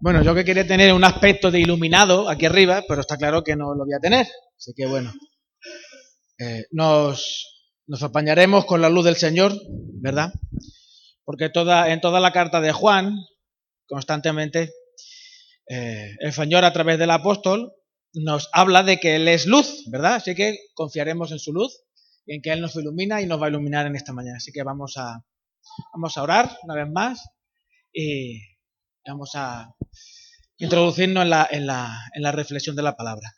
[0.00, 3.56] Bueno, yo que quería tener un aspecto de iluminado aquí arriba, pero está claro que
[3.56, 4.28] no lo voy a tener.
[4.56, 5.12] Así que bueno,
[6.38, 9.52] eh, nos, nos apañaremos con la luz del Señor,
[10.00, 10.32] ¿verdad?
[11.24, 13.16] Porque toda, en toda la carta de Juan,
[13.88, 14.72] constantemente,
[15.68, 17.72] eh, el Señor a través del apóstol
[18.14, 20.14] nos habla de que Él es luz, ¿verdad?
[20.14, 21.82] Así que confiaremos en su luz
[22.24, 24.36] y en que Él nos ilumina y nos va a iluminar en esta mañana.
[24.36, 25.24] Así que vamos a,
[25.92, 27.20] vamos a orar una vez más
[27.92, 28.57] y
[29.08, 29.74] vamos a
[30.58, 33.34] introducirnos en la, en la, en la reflexión de la palabra.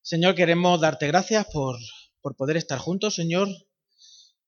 [0.00, 1.76] Señor, queremos darte gracias por,
[2.22, 3.48] por poder estar juntos, Señor.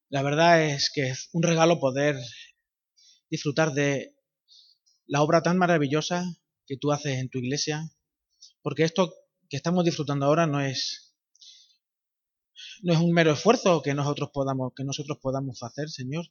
[0.09, 2.17] La verdad es que es un regalo poder
[3.31, 4.17] disfrutar de
[5.07, 6.25] la obra tan maravillosa
[6.67, 7.83] que tú haces en tu iglesia,
[8.63, 9.13] porque esto
[9.51, 11.15] que estamos disfrutando ahora no es
[12.83, 16.27] no es un mero esfuerzo que nosotros podamos que nosotros podamos hacer, Señor,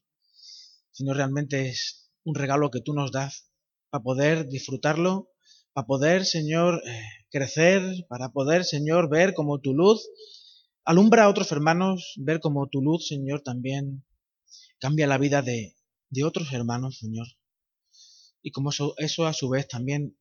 [0.92, 3.52] sino realmente es un regalo que tú nos das
[3.90, 5.30] para poder disfrutarlo,
[5.74, 10.10] para poder, Señor, eh, crecer, para poder, Señor, ver como tu luz
[10.86, 14.04] alumbra a otros hermanos, ver como tu luz, Señor, también
[14.80, 15.76] cambia la vida de,
[16.10, 17.28] de otros hermanos, Señor.
[18.42, 20.18] Y como eso, eso, a su vez también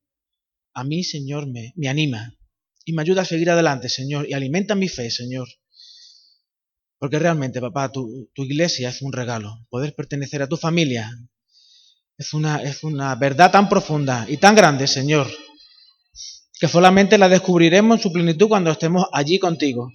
[0.73, 2.37] a mí, Señor, me, me anima
[2.85, 5.47] y me ayuda a seguir adelante, Señor, y alimenta mi fe, Señor.
[6.99, 9.65] Porque realmente, papá, tu, tu iglesia es un regalo.
[9.69, 11.09] Poder pertenecer a tu familia
[12.17, 15.27] es una, es una verdad tan profunda y tan grande, Señor,
[16.59, 19.91] que solamente la descubriremos en su plenitud cuando estemos allí contigo.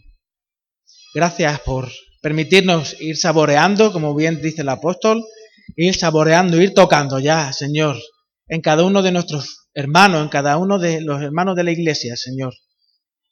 [1.14, 1.89] Gracias por
[2.20, 5.25] permitirnos ir saboreando, como bien dice el apóstol,
[5.77, 7.97] ir saboreando, ir tocando ya, Señor,
[8.48, 12.17] en cada uno de nuestros hermanos, en cada uno de los hermanos de la iglesia,
[12.17, 12.55] Señor,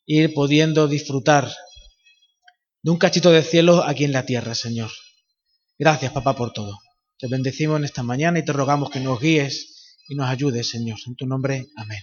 [0.06, 1.50] ir pudiendo disfrutar
[2.82, 4.91] de un cachito de cielo aquí en la tierra, Señor.
[5.78, 6.78] Gracias, papá, por todo.
[7.18, 10.98] Te bendecimos en esta mañana y te rogamos que nos guíes y nos ayudes, Señor.
[11.06, 12.02] En tu nombre, amén.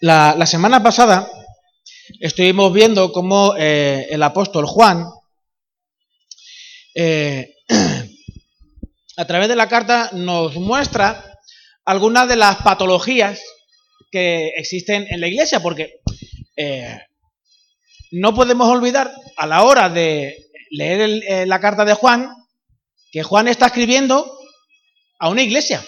[0.00, 1.30] La, la semana pasada
[2.20, 5.04] estuvimos viendo cómo eh, el apóstol Juan,
[6.94, 7.54] eh,
[9.16, 11.38] a través de la carta, nos muestra
[11.84, 13.42] algunas de las patologías
[14.10, 16.00] que existen en la iglesia, porque
[16.56, 16.98] eh,
[18.10, 20.43] no podemos olvidar a la hora de
[20.74, 22.34] leer el, eh, la carta de Juan
[23.12, 24.38] que Juan está escribiendo
[25.20, 25.84] a una iglesia.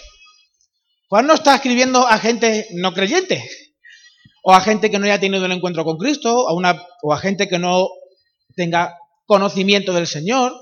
[1.08, 3.44] Juan no está escribiendo a gente no creyente,
[4.44, 7.18] o a gente que no haya tenido el encuentro con Cristo, a una, o a
[7.18, 7.88] gente que no
[8.54, 10.52] tenga conocimiento del Señor.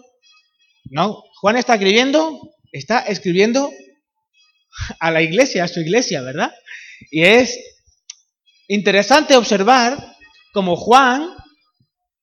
[0.91, 2.41] No, Juan está escribiendo,
[2.73, 3.71] está escribiendo
[5.01, 6.51] a la iglesia, a su iglesia, ¿verdad?
[7.11, 7.59] Y es
[8.69, 9.99] interesante observar
[10.55, 11.29] como Juan,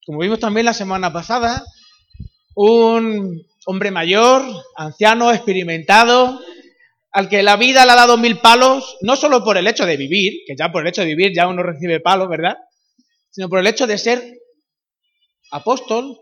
[0.03, 1.63] como vimos también la semana pasada,
[2.55, 4.43] un hombre mayor,
[4.75, 6.39] anciano, experimentado,
[7.11, 9.97] al que la vida le ha dado mil palos, no solo por el hecho de
[9.97, 12.57] vivir, que ya por el hecho de vivir ya uno recibe palos, ¿verdad?
[13.29, 14.39] Sino por el hecho de ser
[15.51, 16.17] apóstol,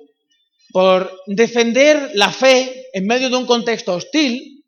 [0.72, 4.64] por defender la fe en medio de un contexto hostil.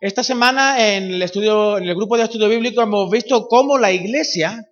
[0.00, 3.92] Esta semana en el estudio, en el grupo de estudio bíblico hemos visto cómo la
[3.92, 4.62] iglesia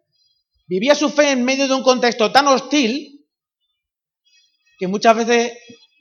[0.66, 3.26] vivía su fe en medio de un contexto tan hostil
[4.78, 5.52] que muchas veces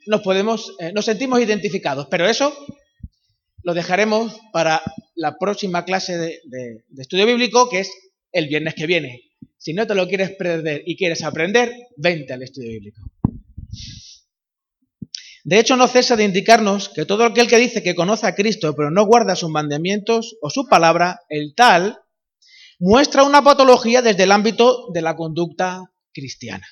[0.05, 2.07] nos podemos, eh, nos sentimos identificados.
[2.09, 2.53] Pero eso
[3.63, 4.81] lo dejaremos para
[5.15, 7.91] la próxima clase de, de, de, estudio bíblico, que es
[8.31, 9.21] el viernes que viene.
[9.57, 13.01] Si no te lo quieres perder y quieres aprender, vente al estudio bíblico.
[15.45, 18.73] De hecho, no cesa de indicarnos que todo aquel que dice que conoce a Cristo,
[18.75, 21.99] pero no guarda sus mandamientos o su palabra, el tal,
[22.79, 26.65] muestra una patología desde el ámbito de la conducta cristiana.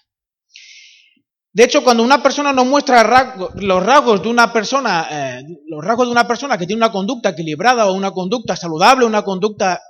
[1.54, 6.08] De hecho, cuando una persona nos muestra los rasgos de una persona, eh, los rasgos
[6.08, 9.82] de una persona que tiene una conducta equilibrada o una conducta saludable, una conducta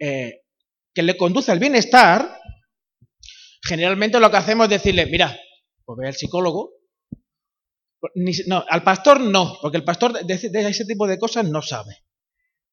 [0.00, 0.42] eh,
[0.92, 2.40] que le conduce al bienestar,
[3.62, 5.38] generalmente lo que hacemos es decirle, mira,
[5.84, 6.72] pues ve al psicólogo.
[8.46, 12.04] No, al pastor no, porque el pastor de, de, ese tipo de cosas no sabe.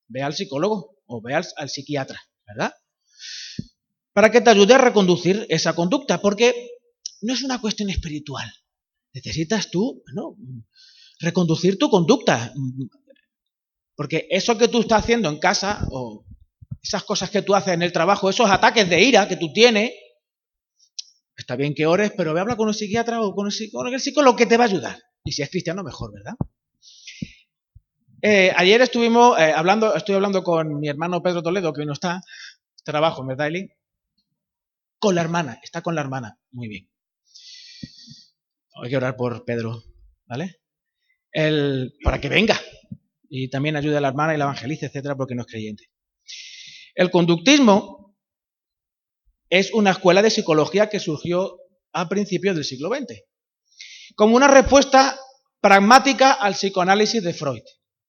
[0.07, 2.73] Ve al psicólogo o ve al, al psiquiatra, ¿verdad?
[4.11, 6.69] Para que te ayude a reconducir esa conducta, porque
[7.23, 8.51] no es una cuestión espiritual.
[9.13, 10.03] Necesitas tú,
[11.19, 12.53] reconducir tu conducta.
[13.95, 16.25] Porque eso que tú estás haciendo en casa, o
[16.81, 19.91] esas cosas que tú haces en el trabajo, esos ataques de ira que tú tienes,
[21.35, 23.99] está bien que ores, pero ve a con un psiquiatra o con el, con el
[23.99, 24.99] psicólogo que te va a ayudar.
[25.23, 26.33] Y si es cristiano, mejor, ¿verdad?
[28.21, 31.93] Eh, ayer estuvimos eh, hablando, estoy hablando con mi hermano Pedro Toledo, que hoy no
[31.93, 32.21] está,
[32.83, 33.69] trabajo, ¿verdad, Eli?
[34.97, 36.92] Con la hermana, está con la hermana, muy bien.
[38.81, 39.83] Hay que orar por Pedro,
[40.25, 40.61] ¿vale?
[41.31, 42.59] El, para que venga,
[43.29, 45.89] y también ayude a la hermana y la evangelice, etcétera, porque no es creyente.
[46.95, 48.15] El conductismo
[49.49, 51.57] es una escuela de psicología que surgió
[51.91, 53.21] a principios del siglo XX,
[54.15, 55.19] como una respuesta
[55.61, 57.63] pragmática al psicoanálisis de Freud.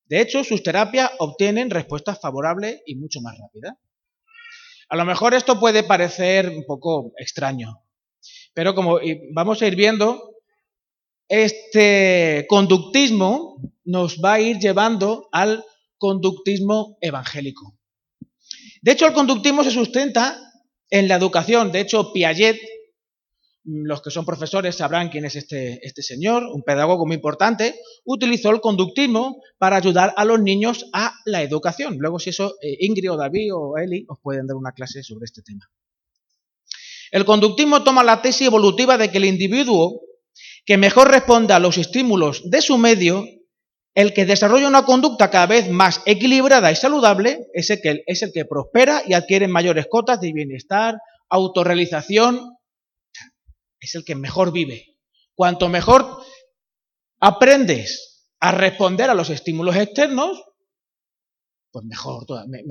[0.07, 3.77] De hecho, sus terapias obtienen respuestas favorables y mucho más rápidas.
[4.89, 7.83] A lo mejor esto puede parecer un poco extraño,
[8.53, 8.99] pero como
[9.33, 10.34] vamos a ir viendo,
[11.29, 15.65] este conductismo nos va a ir llevando al
[15.99, 17.79] conductismo evangélico.
[18.83, 20.39] De hecho, el conductismo se sustenta
[20.91, 21.73] en la educación.
[21.73, 22.59] De hecho, Piaget,
[23.65, 27.75] los que son profesores sabrán quién es este, este señor, un pedagogo muy importante,
[28.05, 31.97] utilizó el conductismo para ayudar a los niños a la educación.
[31.99, 35.25] Luego, si eso, eh, Ingrid o David o Eli os pueden dar una clase sobre
[35.25, 35.71] este tema.
[37.11, 40.04] El conductismo toma la tesis evolutiva de que el individuo
[40.65, 43.25] que mejor responda a los estímulos de su medio,
[43.95, 48.23] el que desarrolla una conducta cada vez más equilibrada y saludable es el que, es
[48.23, 50.97] el que prospera y adquiere mayores cotas de bienestar,
[51.29, 52.57] autorrealización,
[53.79, 54.97] es el que mejor vive.
[55.35, 56.23] Cuanto mejor
[57.21, 60.43] aprendes a responder a los estímulos externos,
[61.71, 62.27] pues mejor,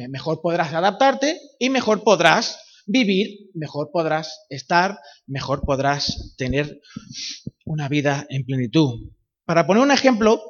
[0.10, 4.98] mejor podrás adaptarte y mejor podrás vivir, mejor podrás estar,
[5.28, 6.82] mejor podrás tener
[7.66, 9.12] una vida en plenitud.
[9.46, 10.42] Para poner un ejemplo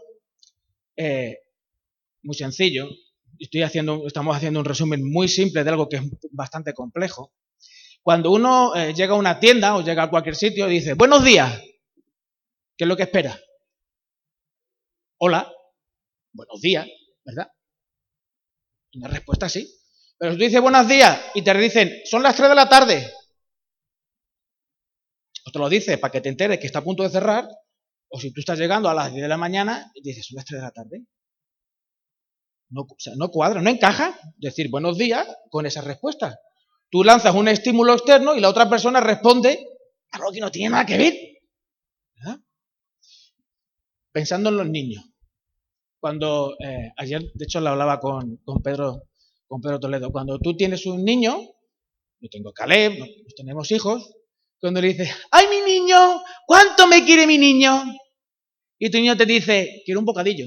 [0.95, 1.37] eh,
[2.21, 2.87] muy sencillo,
[3.39, 7.33] estoy haciendo, estamos haciendo un resumen muy simple de algo que es bastante complejo.
[8.01, 11.23] Cuando uno eh, llega a una tienda o llega a cualquier sitio y dice, buenos
[11.23, 11.61] días,
[12.77, 13.39] ¿qué es lo que espera?
[15.19, 15.49] Hola,
[16.33, 16.87] buenos días,
[17.23, 17.47] ¿verdad?
[18.95, 19.67] Una respuesta sí.
[20.23, 23.11] Pero tú dices buenos días y te dicen, son las 3 de la tarde,
[25.45, 27.45] o te lo dice para que te enteres que está a punto de cerrar,
[28.07, 30.45] o si tú estás llegando a las 10 de la mañana y dices, son las
[30.45, 31.05] 3 de la tarde.
[32.69, 32.87] No,
[33.31, 36.39] cuadra, no encaja decir buenos días con esa respuesta.
[36.89, 39.59] Tú lanzas un estímulo externo y la otra persona responde
[40.11, 41.13] algo que no tiene nada que ver.
[44.13, 45.03] Pensando en los niños.
[45.99, 49.09] Cuando eh, ayer, de hecho, lo hablaba con, con, Pedro,
[49.47, 51.37] con Pedro Toledo, cuando tú tienes un niño,
[52.19, 52.97] yo tengo Caleb,
[53.35, 54.13] tenemos hijos,
[54.59, 56.23] cuando le dices, ¡ay, mi niño!
[56.47, 57.83] ¿Cuánto me quiere mi niño?
[58.79, 60.45] Y tu niño te dice, quiero un bocadillo.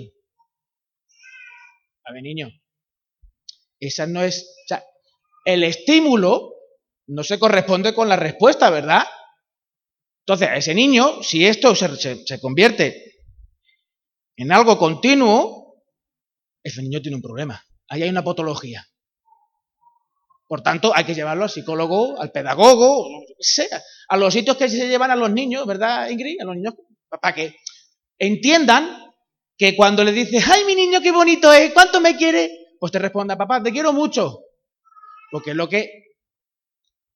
[2.04, 2.48] A ver, niño,
[3.78, 4.42] esa no es...
[4.64, 4.82] O sea,
[5.44, 6.54] el estímulo
[7.08, 9.04] no se corresponde con la respuesta, ¿verdad?
[10.20, 13.20] Entonces, a ese niño, si esto se, se convierte
[14.36, 15.82] en algo continuo,
[16.62, 17.62] ese niño tiene un problema.
[17.88, 18.86] Ahí hay una patología.
[20.48, 23.06] Por tanto, hay que llevarlo al psicólogo, al pedagogo,
[23.38, 26.40] sea, a los sitios que se llevan a los niños, ¿verdad, Ingrid?
[26.40, 26.74] A los niños,
[27.08, 27.56] para que
[28.18, 29.12] entiendan
[29.58, 31.72] que cuando le dices, ¡ay, mi niño, qué bonito es!
[31.72, 32.50] ¿Cuánto me quiere?
[32.78, 34.40] Pues te responda, papá, te quiero mucho.
[35.32, 35.90] Porque es lo que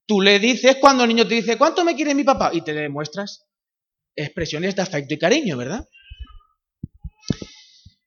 [0.06, 2.50] tú le dices cuando el niño te dice, ¿cuánto me quiere mi papá?
[2.52, 3.46] Y te demuestras
[4.16, 5.86] expresiones de afecto y cariño, ¿verdad?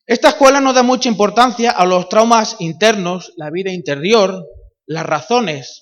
[0.05, 4.45] Esta escuela no da mucha importancia a los traumas internos, la vida interior,
[4.85, 5.81] las razones.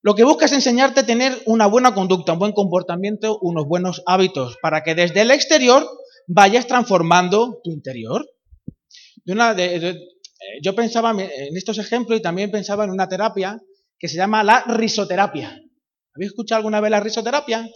[0.00, 4.02] Lo que busca es enseñarte a tener una buena conducta, un buen comportamiento, unos buenos
[4.06, 5.84] hábitos, para que desde el exterior
[6.28, 8.24] vayas transformando tu interior.
[9.26, 9.98] Eh,
[10.62, 13.60] yo pensaba en estos ejemplos y también pensaba en una terapia
[13.98, 15.60] que se llama la risoterapia.
[16.14, 17.68] ¿Habéis escuchado alguna vez la risoterapia?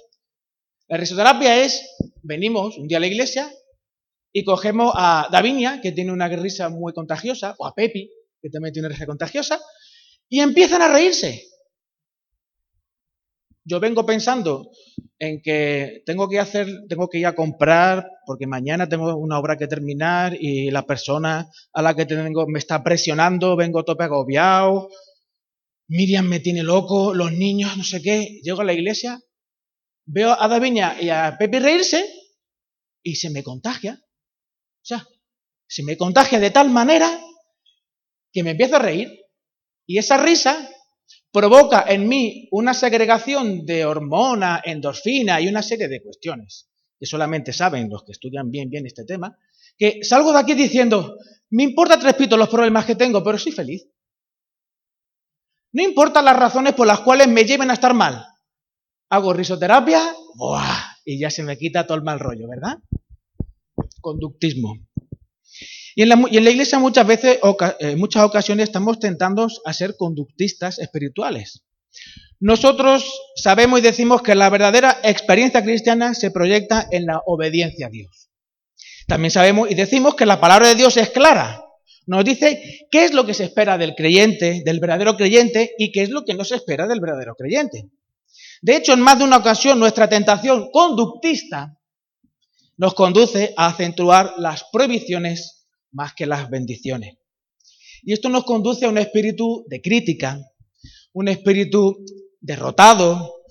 [0.86, 1.82] La risoterapia es,
[2.22, 3.52] venimos un día a la iglesia
[4.36, 8.10] y cogemos a Davinia, que tiene una risa muy contagiosa, o a Pepi,
[8.42, 9.60] que también tiene una risa contagiosa,
[10.28, 11.44] y empiezan a reírse.
[13.64, 14.72] Yo vengo pensando
[15.20, 19.56] en que tengo que hacer, tengo que ir a comprar porque mañana tengo una obra
[19.56, 24.90] que terminar y la persona a la que tengo me está presionando, vengo tope agobiado,
[25.86, 28.40] Miriam me tiene loco, los niños, no sé qué.
[28.42, 29.20] Llego a la iglesia,
[30.06, 32.04] veo a Daviña y a Pepe reírse
[33.02, 34.00] y se me contagia.
[34.84, 35.08] O sea,
[35.66, 37.18] se me contagia de tal manera
[38.30, 39.18] que me empiezo a reír.
[39.86, 40.70] Y esa risa
[41.32, 46.68] provoca en mí una segregación de hormona, endorfina y una serie de cuestiones
[47.00, 49.36] que solamente saben los que estudian bien, bien este tema,
[49.78, 51.16] que salgo de aquí diciendo,
[51.50, 53.88] me importa tres pitos los problemas que tengo, pero soy feliz.
[55.72, 58.26] No importan las razones por las cuales me lleven a estar mal.
[59.08, 60.94] Hago risoterapia, ¡buah!
[61.06, 62.78] y ya se me quita todo el mal rollo, ¿verdad?
[64.04, 64.76] Conductismo.
[65.96, 67.38] Y en, la, iglesia muchas veces,
[67.80, 71.64] en eh, muchas ocasiones estamos tentando a ser conductistas espirituales.
[72.38, 77.90] Nosotros sabemos y decimos que la verdadera experiencia cristiana se proyecta en la obediencia a
[77.90, 78.28] Dios.
[79.06, 81.64] También sabemos y decimos que la palabra de Dios es clara.
[82.06, 86.02] Nos dice qué es lo que se espera del creyente, del verdadero creyente, y qué
[86.02, 87.88] es lo que no se espera del verdadero creyente.
[88.60, 91.78] De hecho, en más de una ocasión, nuestra tentación conductista
[92.76, 97.16] nos conduce a acentuar las prohibiciones más que las bendiciones.
[98.02, 100.38] Y esto nos conduce a un espíritu de crítica,
[101.12, 102.04] un espíritu
[102.40, 103.44] derrotado,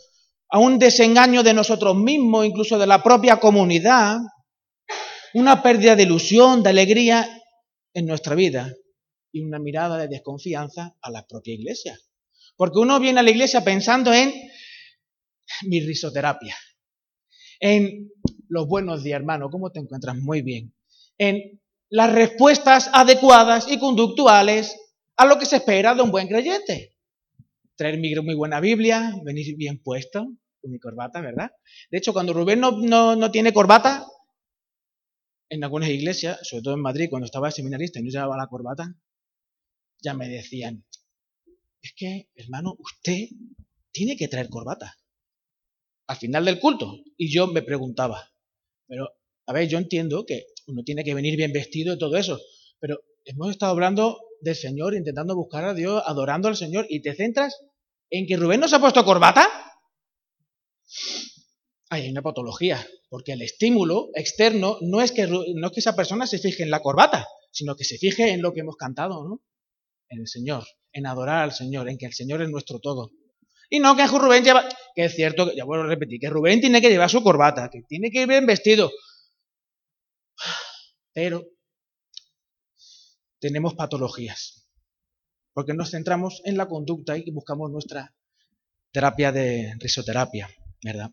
[0.50, 4.20] a un desengaño de nosotros mismos, incluso de la propia comunidad,
[5.34, 7.42] una pérdida de ilusión, de alegría
[7.94, 8.72] en nuestra vida
[9.32, 11.98] y una mirada de desconfianza a la propia iglesia.
[12.56, 14.32] Porque uno viene a la iglesia pensando en
[15.64, 16.56] mi risoterapia,
[17.60, 18.13] en
[18.54, 20.16] los buenos días, hermano, ¿cómo te encuentras?
[20.16, 20.76] Muy bien.
[21.18, 24.78] En las respuestas adecuadas y conductuales
[25.18, 26.96] a lo que se espera de un buen creyente.
[27.76, 30.28] Traer mi muy buena Biblia, venir bien puesto,
[30.62, 31.52] con mi corbata, ¿verdad?
[31.90, 32.72] De hecho, cuando Rubén no,
[33.16, 34.06] no, tiene corbata,
[35.50, 38.96] en algunas iglesias, sobre todo en Madrid, cuando estaba seminarista y no llevaba la corbata,
[40.00, 40.86] ya me decían,
[41.82, 43.30] es que, hermano, usted
[43.92, 44.96] tiene que traer corbata.
[46.06, 46.98] Al final del culto.
[47.18, 48.33] Y yo me preguntaba,
[48.94, 49.10] pero,
[49.48, 52.40] a ver, yo entiendo que uno tiene que venir bien vestido y todo eso,
[52.80, 57.16] pero hemos estado hablando del Señor, intentando buscar a Dios, adorando al Señor, y te
[57.16, 57.58] centras
[58.12, 59.50] en que Rubén no se ha puesto corbata
[61.90, 65.28] hay una patología, porque el estímulo externo no es, que,
[65.76, 68.76] esa persona se fije en la corbata, sino que se fije en lo que hemos
[68.78, 69.42] cantado, ¿no?
[70.10, 73.12] En el Señor, en adorar al Señor, en que el Señor es nuestro todo.
[73.70, 76.82] Y no que Rubén lleva, que es cierto, ya vuelvo a repetir, que Rubén tiene
[76.82, 78.92] que llevar su corbata, que tiene que ir bien vestido.
[81.14, 81.46] Pero
[83.40, 84.70] tenemos patologías,
[85.54, 88.14] porque nos centramos en la conducta y buscamos nuestra
[88.92, 90.50] terapia de risoterapia.
[90.84, 91.12] ¿verdad?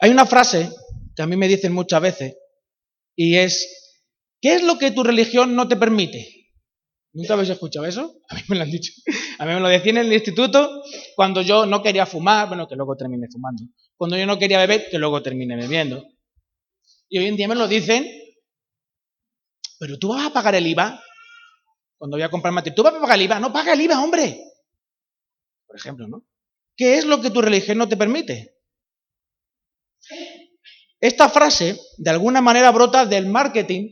[0.00, 0.70] Hay una frase
[1.14, 2.36] que a mí me dicen muchas veces
[3.16, 3.98] y es,
[4.40, 6.39] ¿qué es lo que tu religión no te permite?
[7.12, 8.20] ¿Nunca habéis escuchado eso?
[8.28, 8.92] A mí me lo han dicho.
[9.38, 10.82] A mí me lo decían en el instituto
[11.16, 13.64] cuando yo no quería fumar, bueno, que luego terminé fumando.
[13.96, 16.04] Cuando yo no quería beber, que luego terminé bebiendo.
[17.08, 18.06] Y hoy en día me lo dicen,
[19.78, 21.02] pero tú vas a pagar el IVA.
[21.98, 23.40] Cuando voy a comprar material, tú vas a pagar el IVA.
[23.40, 24.40] No paga el IVA, hombre.
[25.66, 26.24] Por ejemplo, ¿no?
[26.76, 28.56] ¿Qué es lo que tu religión no te permite?
[31.00, 33.90] Esta frase, de alguna manera, brota del marketing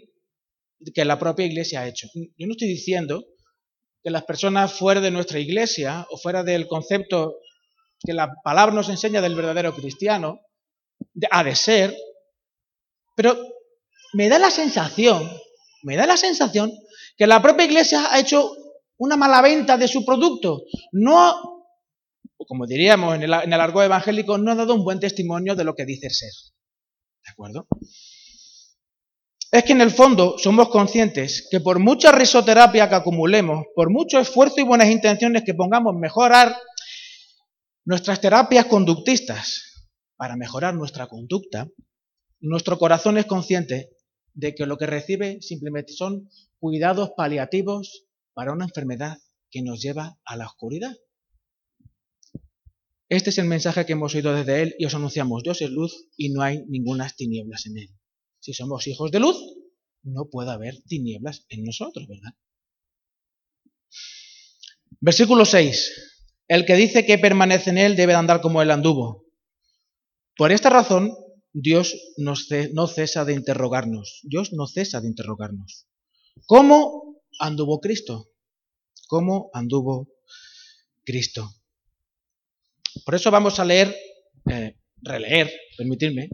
[0.95, 2.09] que la propia iglesia ha hecho.
[2.15, 3.25] Yo no estoy diciendo
[4.03, 7.37] que las personas fuera de nuestra iglesia o fuera del concepto
[8.01, 10.41] que la palabra nos enseña del verdadero cristiano,
[11.31, 11.97] ha de ser,
[13.17, 13.37] pero
[14.13, 15.29] me da la sensación,
[15.83, 16.73] me da la sensación
[17.17, 18.53] que la propia iglesia ha hecho
[18.99, 20.63] una mala venta de su producto.
[20.93, 21.59] No
[22.47, 25.75] como diríamos en el, en el evangélico, no ha dado un buen testimonio de lo
[25.75, 26.31] que dice ser.
[27.25, 27.67] ¿De acuerdo?
[29.51, 34.19] Es que en el fondo somos conscientes que por mucha risoterapia que acumulemos, por mucho
[34.19, 36.55] esfuerzo y buenas intenciones que pongamos mejorar
[37.87, 41.67] nuestras terapias conductistas para mejorar nuestra conducta,
[42.41, 43.89] nuestro corazón es consciente
[44.35, 46.29] de que lo que recibe simplemente son
[46.59, 49.17] cuidados paliativos para una enfermedad
[49.51, 50.95] que nos lleva a la oscuridad.
[53.09, 56.09] Este es el mensaje que hemos oído desde Él y os anunciamos, Dios es luz
[56.19, 57.89] y no hay ninguna tinieblas en Él.
[58.49, 59.37] Si somos hijos de luz,
[60.03, 62.33] no puede haber tinieblas en nosotros, ¿verdad?
[65.01, 66.15] Versículo 6.
[66.49, 69.27] El que dice que permanece en Él debe andar como Él anduvo.
[70.35, 71.15] Por esta razón,
[71.53, 74.21] Dios no cesa de interrogarnos.
[74.23, 75.87] Dios no cesa de interrogarnos.
[76.47, 78.31] ¿Cómo anduvo Cristo?
[79.09, 80.09] ¿Cómo anduvo
[81.05, 81.51] Cristo?
[83.05, 83.95] Por eso vamos a leer,
[84.51, 86.31] eh, releer, permitirme,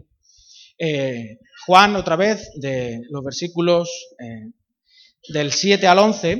[0.77, 3.89] eh, Juan otra vez, de los versículos
[4.19, 4.51] eh,
[5.29, 6.37] del 7 al 11,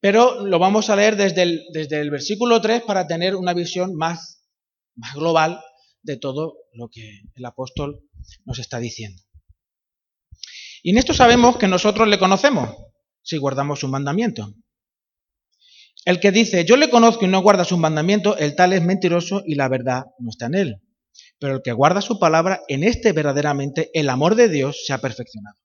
[0.00, 3.94] pero lo vamos a leer desde el, desde el versículo 3 para tener una visión
[3.94, 4.44] más,
[4.94, 5.60] más global
[6.02, 8.00] de todo lo que el apóstol
[8.44, 9.22] nos está diciendo.
[10.82, 12.68] Y en esto sabemos que nosotros le conocemos
[13.22, 14.54] si guardamos su mandamiento.
[16.04, 19.42] El que dice, yo le conozco y no guarda sus mandamientos, el tal es mentiroso
[19.46, 20.83] y la verdad no está en él.
[21.38, 24.98] Pero el que guarda su palabra, en este verdaderamente el amor de Dios se ha
[24.98, 25.56] perfeccionado.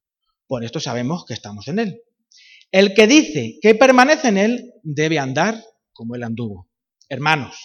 [0.47, 2.01] Por esto sabemos que estamos en él.
[2.71, 6.69] El que dice que permanece en él debe andar como él anduvo.
[7.07, 7.57] Hermanos,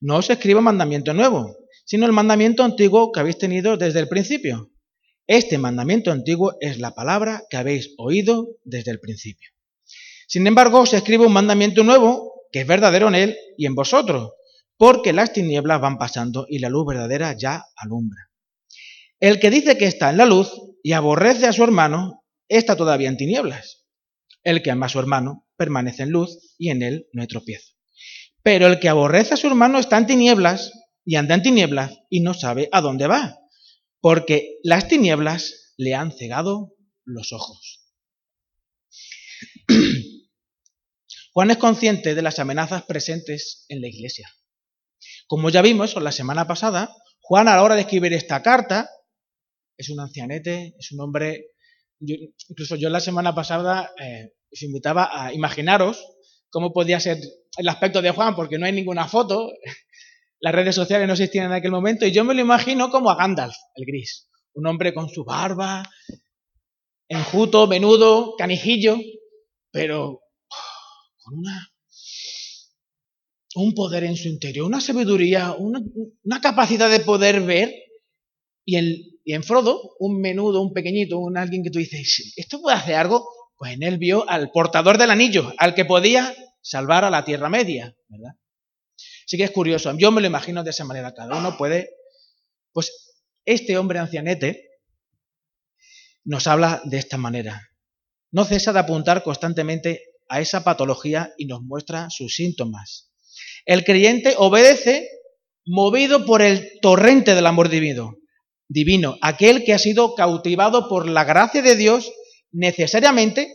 [0.00, 4.70] no os escribo mandamiento nuevo, sino el mandamiento antiguo que habéis tenido desde el principio.
[5.26, 9.50] Este mandamiento antiguo es la palabra que habéis oído desde el principio.
[10.26, 14.30] Sin embargo, se escribe un mandamiento nuevo, que es verdadero en él y en vosotros,
[14.80, 18.30] porque las tinieblas van pasando y la luz verdadera ya alumbra.
[19.18, 23.10] El que dice que está en la luz y aborrece a su hermano, está todavía
[23.10, 23.84] en tinieblas.
[24.42, 27.74] El que ama a su hermano permanece en luz y en él no hay tropiezo.
[28.42, 30.72] Pero el que aborrece a su hermano está en tinieblas
[31.04, 33.38] y anda en tinieblas y no sabe a dónde va,
[34.00, 36.72] porque las tinieblas le han cegado
[37.04, 37.84] los ojos.
[41.34, 44.26] Juan es consciente de las amenazas presentes en la iglesia.
[45.30, 48.90] Como ya vimos la semana pasada, Juan a la hora de escribir esta carta
[49.76, 51.52] es un ancianete, es un hombre,
[52.00, 56.04] incluso yo la semana pasada eh, os invitaba a imaginaros
[56.50, 57.18] cómo podía ser
[57.58, 59.52] el aspecto de Juan, porque no hay ninguna foto,
[60.40, 63.14] las redes sociales no existían en aquel momento, y yo me lo imagino como a
[63.14, 65.88] Gandalf, el gris, un hombre con su barba,
[67.06, 68.98] enjuto, menudo, canijillo,
[69.70, 70.22] pero
[71.22, 71.70] con una,
[73.54, 77.74] un poder en su interior, una sabiduría, una, capacidad de poder ver,
[78.64, 82.76] y, y en Frodo, un menudo, un pequeñito, un alguien que tú dices, ¿esto puede
[82.76, 83.28] hacer algo?
[83.56, 87.48] Pues en él vio al portador del anillo, al que podía salvar a la Tierra
[87.48, 88.32] Media, ¿verdad?
[89.26, 91.90] Así que es curioso, yo me lo imagino de esa manera, cada uno puede,
[92.72, 92.90] pues
[93.44, 94.70] este hombre ancianete
[96.24, 97.70] nos habla de esta manera.
[98.30, 103.09] No cesa de apuntar constantemente a esa patología y nos muestra sus síntomas.
[103.64, 105.08] El creyente obedece
[105.66, 108.16] movido por el torrente del amor divino,
[108.68, 112.10] divino, aquel que ha sido cautivado por la gracia de Dios
[112.52, 113.52] necesariamente,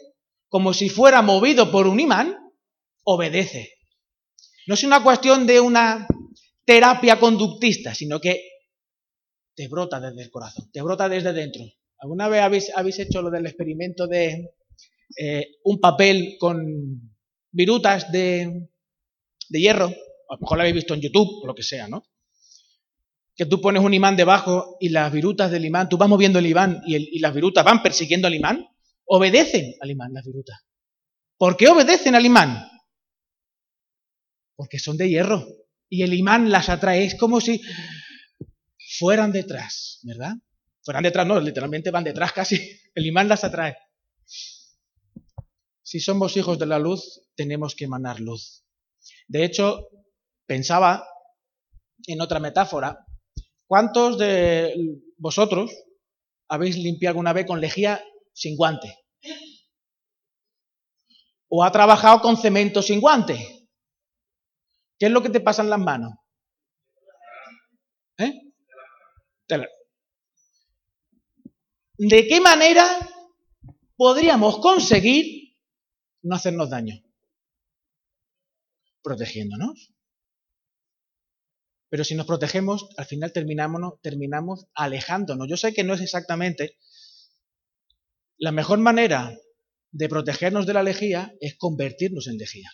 [0.47, 2.37] como si fuera movido por un imán,
[3.03, 3.73] obedece.
[4.67, 6.07] No es una cuestión de una
[6.65, 8.41] terapia conductista, sino que
[9.55, 11.63] te brota desde el corazón, te brota desde dentro.
[11.99, 14.51] ¿Alguna vez habéis, hecho lo del experimento de
[15.17, 16.65] eh, un papel con
[17.51, 18.67] virutas de,
[19.49, 19.85] hierro?
[19.85, 22.03] A lo mejor lo habéis visto en YouTube o lo que sea, ¿no?
[23.35, 26.47] Que tú pones un imán debajo y las virutas del imán, tú vas moviendo el
[26.47, 28.65] imán y, y las virutas van persiguiendo al imán.
[29.05, 30.57] Obedecen al imán las virutas.
[31.37, 32.67] ¿Por qué obedecen al imán?
[34.55, 35.45] Porque son de hierro.
[35.89, 37.03] Y el imán las atrae.
[37.03, 37.61] Es como si
[38.97, 40.33] fueran detrás, ¿verdad?
[40.83, 42.79] Fueran detrás, no, literalmente van detrás casi.
[42.95, 43.75] El imán las atrae.
[45.81, 48.64] Si somos hijos de la luz, tenemos que emanar luz.
[49.27, 49.87] De hecho,
[50.45, 51.07] pensaba
[52.07, 53.05] en otra metáfora.
[53.67, 54.73] ¿Cuántos de
[55.17, 55.71] vosotros
[56.47, 58.95] habéis limpiado alguna vez con lejía sin guante?
[61.49, 63.67] ¿O ha trabajado con cemento sin guante?
[64.99, 66.13] ¿Qué es lo que te pasa en las manos?
[68.17, 68.33] ¿Eh?
[71.97, 72.83] ¿De qué manera
[73.95, 75.55] podríamos conseguir
[76.23, 77.04] no hacernos daño?
[79.05, 79.93] Protegiéndonos.
[81.89, 85.47] Pero si nos protegemos, al final terminamos, terminamos alejándonos.
[85.47, 86.79] Yo sé que no es exactamente
[88.37, 89.37] la mejor manera
[89.91, 92.71] de protegernos de la lejía es convertirnos en lejía.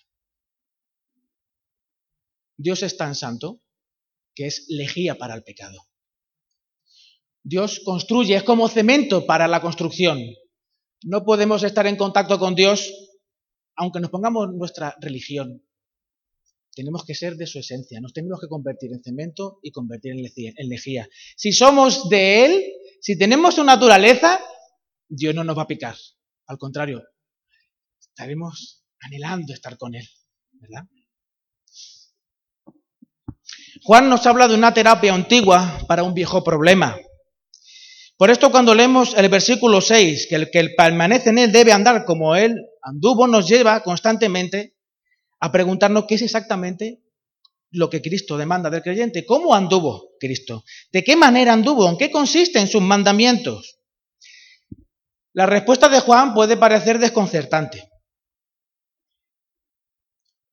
[2.56, 3.62] Dios es tan santo
[4.34, 5.90] que es lejía para el pecado.
[7.44, 10.18] Dios construye, es como cemento para la construcción.
[11.04, 12.90] No podemos estar en contacto con Dios
[13.76, 15.66] aunque nos pongamos nuestra religión.
[16.74, 20.70] Tenemos que ser de su esencia, nos tenemos que convertir en cemento y convertir en
[20.70, 21.08] lejía.
[21.36, 22.64] Si somos de Él,
[23.02, 24.40] si tenemos su naturaleza,
[25.10, 25.96] Dios no nos va a picar.
[26.48, 27.04] Al contrario,
[28.00, 30.08] estaremos anhelando estar con Él.
[33.84, 36.98] Juan nos habla de una terapia antigua para un viejo problema.
[38.16, 42.06] Por esto cuando leemos el versículo 6, que el que permanece en él debe andar
[42.06, 44.76] como él anduvo, nos lleva constantemente
[45.42, 47.04] a preguntarnos qué es exactamente
[47.72, 49.26] lo que Cristo demanda del creyente.
[49.26, 50.64] ¿Cómo anduvo Cristo?
[50.92, 51.90] ¿De qué manera anduvo?
[51.90, 53.80] ¿En qué consisten sus mandamientos?
[55.34, 57.90] La respuesta de Juan puede parecer desconcertante.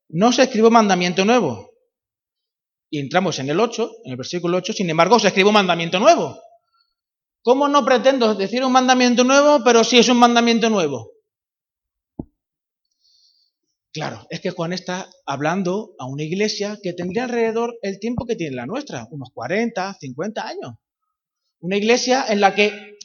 [0.08, 1.68] No se escribe un mandamiento nuevo,
[2.90, 5.98] y entramos en el 8, en el versículo 8, sin embargo, os escribo un mandamiento
[5.98, 6.40] nuevo.
[7.42, 11.10] ¿Cómo no pretendo decir un mandamiento nuevo, pero sí es un mandamiento nuevo?
[13.98, 18.36] Claro, es que Juan está hablando a una iglesia que tendría alrededor el tiempo que
[18.36, 20.74] tiene la nuestra, unos 40, 50 años.
[21.60, 22.98] Una iglesia en la que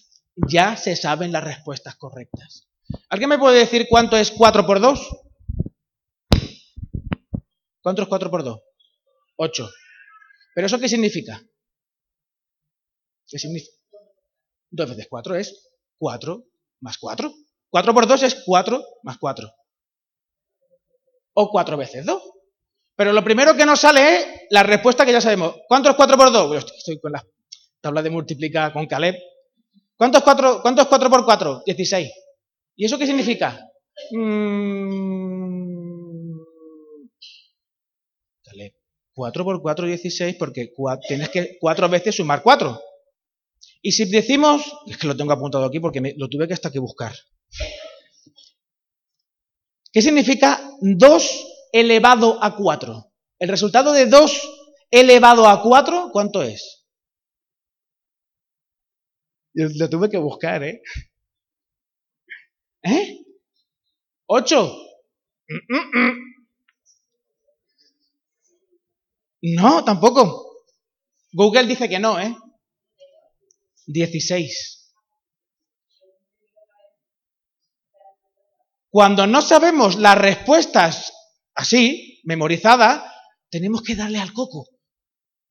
[0.47, 2.67] ya se saben las respuestas correctas.
[3.09, 5.09] ¿Alguien me puede decir cuánto es 4 por 2?
[7.81, 8.59] ¿Cuánto es 4 por 2?
[9.37, 9.69] 8.
[10.55, 11.41] ¿Pero eso qué significa?
[13.27, 13.75] ¿Qué significa?
[14.71, 16.45] 2 veces 4 es 4
[16.81, 17.33] más 4.
[17.69, 19.51] 4 por 2 es 4 más 4.
[21.33, 22.21] O 4 veces 2.
[22.95, 25.55] Pero lo primero que nos sale es la respuesta que ya sabemos.
[25.67, 26.65] ¿Cuánto es 4 por 2?
[26.77, 27.25] estoy con la
[27.81, 29.15] tabla de multiplicar con Caleb.
[29.97, 31.63] ¿Cuánto es 4, cuánto es 4 por 4?
[31.65, 32.11] 16.
[32.75, 33.59] ¿Y eso qué significa?
[34.11, 35.13] Mm,
[38.45, 38.75] dale,
[39.13, 40.73] 4 por 4, 16, porque
[41.07, 42.79] tienes que cuatro veces sumar 4.
[43.81, 46.79] Y si decimos, es que lo tengo apuntado aquí porque lo tuve que hasta que
[46.79, 47.13] buscar.
[49.93, 53.11] ¿Qué significa 2 elevado a 4?
[53.37, 54.41] El resultado de 2
[54.89, 56.87] elevado a 4, ¿cuánto es?
[59.53, 60.81] Yo lo tuve que buscar, ¿eh?
[62.81, 63.23] ¿Eh?
[64.27, 64.79] ¿8?
[69.43, 70.65] No, tampoco.
[71.33, 72.35] Google dice que no, ¿eh?
[73.85, 74.82] 16.
[78.93, 81.11] Cuando no sabemos las respuestas
[81.55, 83.03] así, memorizadas,
[83.49, 84.67] tenemos que darle al coco.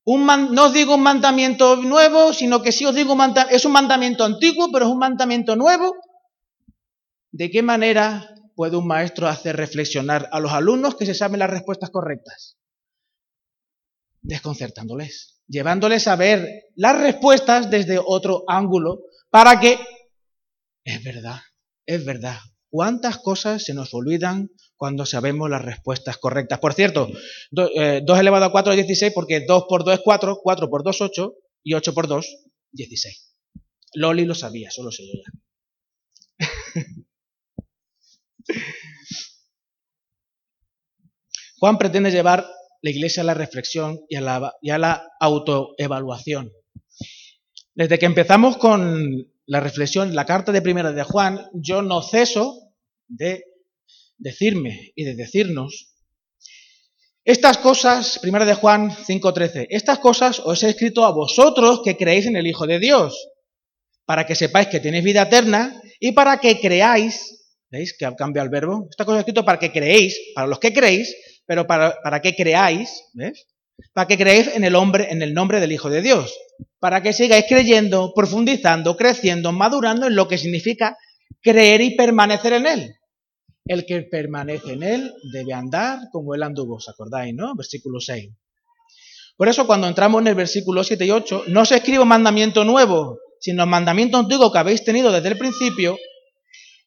[0.07, 4.25] No os digo un mandamiento nuevo, sino que sí os digo un es un mandamiento
[4.25, 5.93] antiguo, pero es un mandamiento nuevo.
[7.33, 11.51] ¿De qué manera puede un maestro hacer reflexionar a los alumnos que se saben las
[11.51, 12.57] respuestas correctas?
[14.21, 19.01] Desconcertándoles llevándoles a ver las respuestas desde otro ángulo
[19.31, 19.79] para que,
[20.85, 21.41] es verdad,
[21.85, 22.39] es verdad,
[22.73, 26.59] cuántas cosas se nos olvidan cuando sabemos las respuestas correctas.
[26.59, 27.11] Por cierto,
[27.51, 30.83] 2 eh, elevado a 4 es 16 porque 2 por 2 es 4, 4 por
[30.83, 32.27] 2 es 8 y 8 por 2
[32.73, 33.37] 16.
[33.95, 35.27] Loli lo sabía, solo sé yo ya.
[41.61, 42.47] Juan pretende llevar
[42.81, 46.51] la iglesia a la reflexión y a la, y a la autoevaluación.
[47.75, 52.62] Desde que empezamos con la reflexión, la carta de primera de Juan, yo no ceso
[53.13, 53.45] de
[54.19, 55.93] decirme y de decirnos
[57.25, 62.27] estas cosas, primera de Juan 5:13, estas cosas os he escrito a vosotros que creéis
[62.27, 63.29] en el Hijo de Dios,
[64.05, 68.49] para que sepáis que tenéis vida eterna y para que creáis, ¿veis que cambia el
[68.49, 68.89] verbo?
[68.91, 71.15] Estas cosas he escrito para que creéis, para los que creéis,
[71.47, 73.47] pero para, para que creáis, ¿ves?
[73.93, 76.37] Para que creáis en el, hombre, en el nombre del Hijo de Dios.
[76.81, 80.97] Para que sigáis creyendo, profundizando, creciendo, madurando en lo que significa
[81.41, 82.95] creer y permanecer en Él.
[83.65, 87.55] El que permanece en Él debe andar como Él anduvo, ¿os acordáis, no?
[87.55, 88.31] Versículo 6.
[89.37, 92.65] Por eso cuando entramos en el versículo 7 y 8, no se escribe un mandamiento
[92.65, 95.97] nuevo, sino un mandamiento antiguo que habéis tenido desde el principio,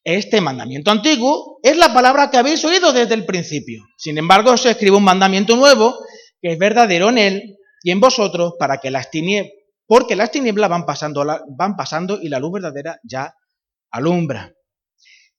[0.05, 3.83] este mandamiento antiguo es la palabra que habéis oído desde el principio.
[3.97, 5.95] Sin embargo, se escribe un mandamiento nuevo
[6.39, 9.51] que es verdadero en él y en vosotros para que las tinieblas,
[9.87, 11.25] porque las tinieblas van pasando,
[11.57, 13.33] van pasando y la luz verdadera ya
[13.89, 14.54] alumbra.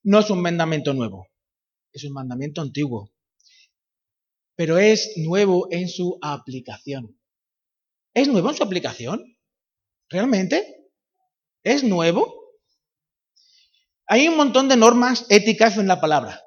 [0.06, 1.26] No es un mandamiento nuevo,
[1.92, 3.12] es un mandamiento antiguo,
[4.54, 7.20] pero es nuevo en su aplicación.
[8.14, 9.36] ¿Es nuevo en su aplicación?
[10.08, 10.92] ¿Realmente?
[11.64, 12.32] ¿Es nuevo?
[14.06, 16.40] Hay un montón de normas éticas en la palabra.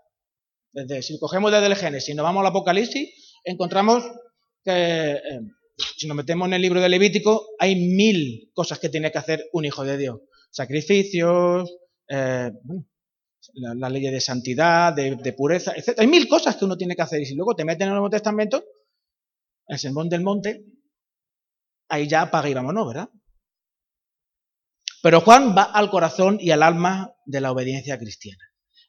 [0.72, 3.10] Desde, si cogemos desde el Génesis y nos vamos al Apocalipsis,
[3.44, 4.06] encontramos
[4.64, 5.42] que, eh,
[5.98, 9.50] si nos metemos en el libro de Levítico, hay mil cosas que tiene que hacer
[9.52, 10.22] un hijo de Dios.
[10.50, 11.76] Sacrificios,
[12.08, 12.52] eh,
[13.54, 16.00] la, ley de santidad, de, pureza, etc.
[16.00, 17.22] Hay mil cosas que uno tiene que hacer.
[17.22, 18.64] Y si luego te meten en el Nuevo Testamento,
[19.68, 20.66] el sermón del monte,
[21.90, 23.10] ahí ya apaga y vámonos, ¿verdad?
[25.02, 28.44] Pero Juan va al corazón y al alma de la obediencia cristiana.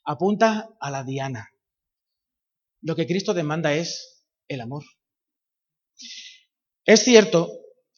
[0.04, 1.50] Apunta a la diana.
[2.82, 4.84] Lo que Cristo demanda es el amor.
[6.84, 7.48] Es cierto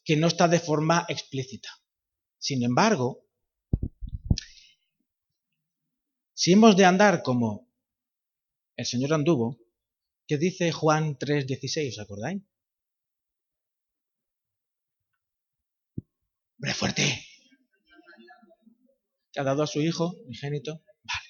[0.05, 1.71] que no está de forma explícita.
[2.39, 3.22] Sin embargo,
[6.43, 7.71] si hemos de andar como
[8.77, 9.61] el Señor anduvo,
[10.27, 11.91] ¿qué dice Juan 3:16?
[11.91, 12.43] ¿Os acordáis?
[16.57, 17.05] ¡Hombre fuerte!
[19.33, 20.83] que ha dado a su hijo ingénito.
[21.05, 21.29] Vale.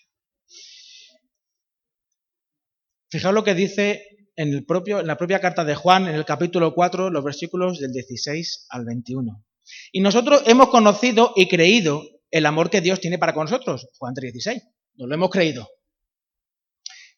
[3.11, 4.64] Fijaos lo que dice en,
[5.05, 9.44] la propia carta de Juan, en el capítulo 4, los versículos del 16 al 21.
[9.92, 13.90] Y nosotros hemos conocido y creído el amor que Dios tiene para con nosotros.
[13.98, 14.72] Juan 3:16.
[14.94, 15.68] Nos lo hemos creído.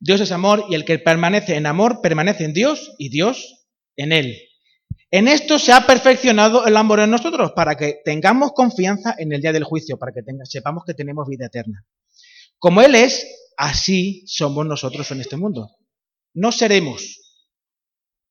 [0.00, 4.12] Dios es amor y el que permanece en amor permanece en Dios y Dios en
[4.12, 4.36] él.
[5.10, 9.40] En esto se ha perfeccionado el amor en nosotros, para que tengamos confianza en el
[9.40, 11.86] día del juicio, para que sepamos que tenemos vida eterna.
[12.58, 13.24] Como Él es,
[13.56, 15.70] así somos nosotros en este mundo.
[16.32, 17.20] No seremos.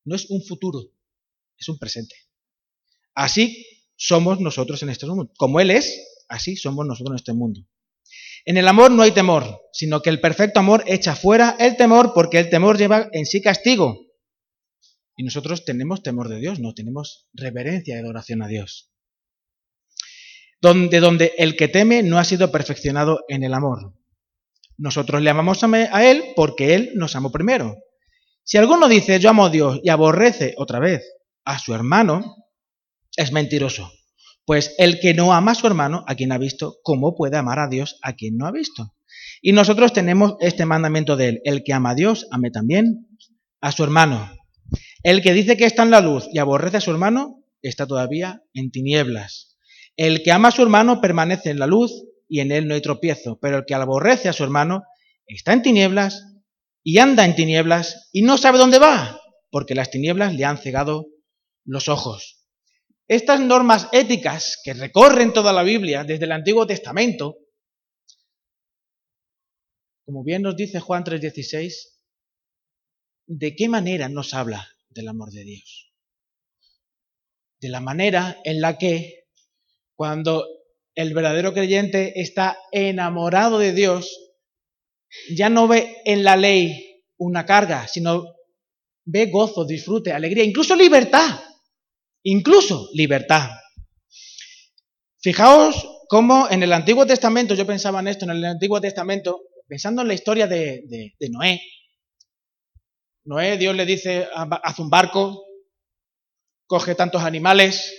[0.04, 0.82] No es un futuro,
[1.58, 2.16] es un presente.
[3.16, 5.32] Así somos nosotros en este mundo.
[5.38, 7.62] Como Él es, así somos nosotros en este mundo.
[8.46, 12.14] En el amor no hay temor, sino que el perfecto amor echa fuera el temor
[12.14, 13.98] porque el temor lleva en sí castigo.
[15.16, 18.92] Y nosotros tenemos temor de Dios, no tenemos reverencia y adoración a Dios.
[20.62, 23.94] Donde, donde el que teme no ha sido perfeccionado en el amor.
[24.78, 27.78] Nosotros le amamos a Él porque Él nos amó primero.
[28.44, 31.04] Si alguno dice yo amo a Dios y aborrece otra vez
[31.46, 32.36] a su hermano,
[33.16, 33.92] es mentiroso.
[34.46, 37.60] Pues el que no ama a su hermano, a quien ha visto, ¿cómo puede amar
[37.60, 38.94] a Dios a quien no ha visto?
[39.42, 41.42] Y nosotros tenemos este mandamiento de él.
[41.44, 43.08] El que ama a Dios, ame también
[43.62, 44.30] a su hermano.
[45.04, 48.42] El que dice que está en la luz y aborrece a su hermano, está todavía
[48.54, 49.58] en tinieblas.
[49.96, 52.82] El que ama a su hermano permanece en la luz y en él no hay
[52.82, 53.38] tropiezo.
[53.42, 54.84] Pero el que aborrece a su hermano
[55.28, 56.26] está en tinieblas
[56.84, 59.20] y anda en tinieblas y no sabe dónde va,
[59.52, 61.08] porque las tinieblas le han cegado
[61.66, 62.43] los ojos.
[63.14, 67.38] Estas normas éticas que recorren toda la Biblia desde el Antiguo Testamento,
[70.04, 72.02] como bien nos dice Juan 3:16,
[73.28, 75.94] ¿de qué manera nos habla del amor de Dios?
[77.62, 79.26] De la manera en la que
[79.96, 80.48] cuando
[80.96, 84.34] el verdadero creyente está enamorado de Dios,
[85.36, 88.24] ya no ve en la ley una carga, sino
[89.06, 91.53] ve gozo, disfrute, alegría, incluso libertad
[92.24, 93.50] incluso libertad.
[95.20, 100.02] Fijaos cómo en el Antiguo Testamento, yo pensaba en esto, en el Antiguo Testamento, pensando
[100.02, 101.62] en la historia de, Noé.
[103.26, 105.46] Noé, Dios le dice, haz un barco,
[106.66, 107.94] coge tantos animales,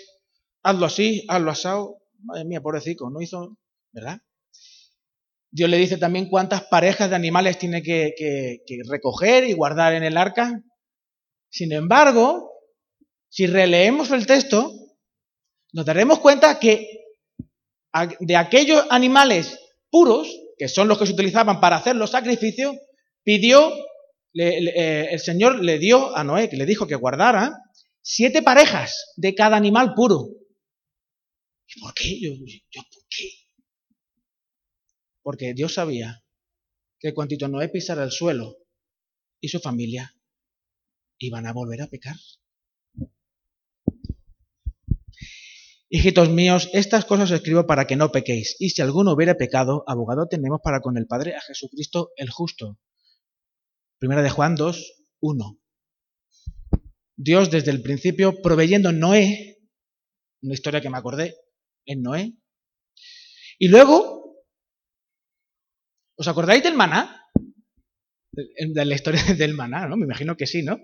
[0.63, 1.99] hazlo así, hazlo asado.
[2.19, 3.59] Madre mía, pobrecito, no hizo,
[3.93, 4.19] ¿verdad?
[5.51, 10.17] Dios le dice también cuántas parejas de animales tiene que recoger y guardar en el
[10.17, 10.63] arca.
[11.49, 12.54] Sin embargo,
[13.35, 14.73] si releemos el texto,
[15.73, 17.01] nos daremos cuenta que
[18.21, 19.59] de aquellos animales
[19.91, 22.77] puros, que son los que se utilizaban para hacer los sacrificios,
[23.25, 23.73] pidió,
[24.35, 27.59] eh, el Señor le dio a Noé, que le dijo que guardara,
[28.03, 30.29] siete parejas de cada animal puro.
[31.67, 32.21] ¿Y por qué?
[32.21, 33.31] Yo, ¿por qué?
[35.23, 36.23] Porque Dios sabía
[37.01, 38.59] que cuantito Noé pisara el suelo
[39.41, 40.15] y su familia
[41.19, 42.15] iban a volver a pecar.
[45.95, 48.57] Hijitos míos, estas cosas os escribo para que no pequéis.
[48.59, 52.81] Y si alguno hubiera pecado, abogado tenemos para con el Padre a Jesucristo el justo.
[54.01, 55.61] Primera de Juan 2, 1.
[57.15, 59.61] Dios desde el principio proveyendo Noé,
[60.43, 61.37] una historia que me acordé,
[61.87, 62.39] en Noé.
[63.61, 64.43] Y luego,
[66.17, 67.23] ¿os acordáis del maná?
[68.33, 69.97] De, la historia del maná, ¿no?
[69.97, 70.81] Me imagino que sí, ¿no?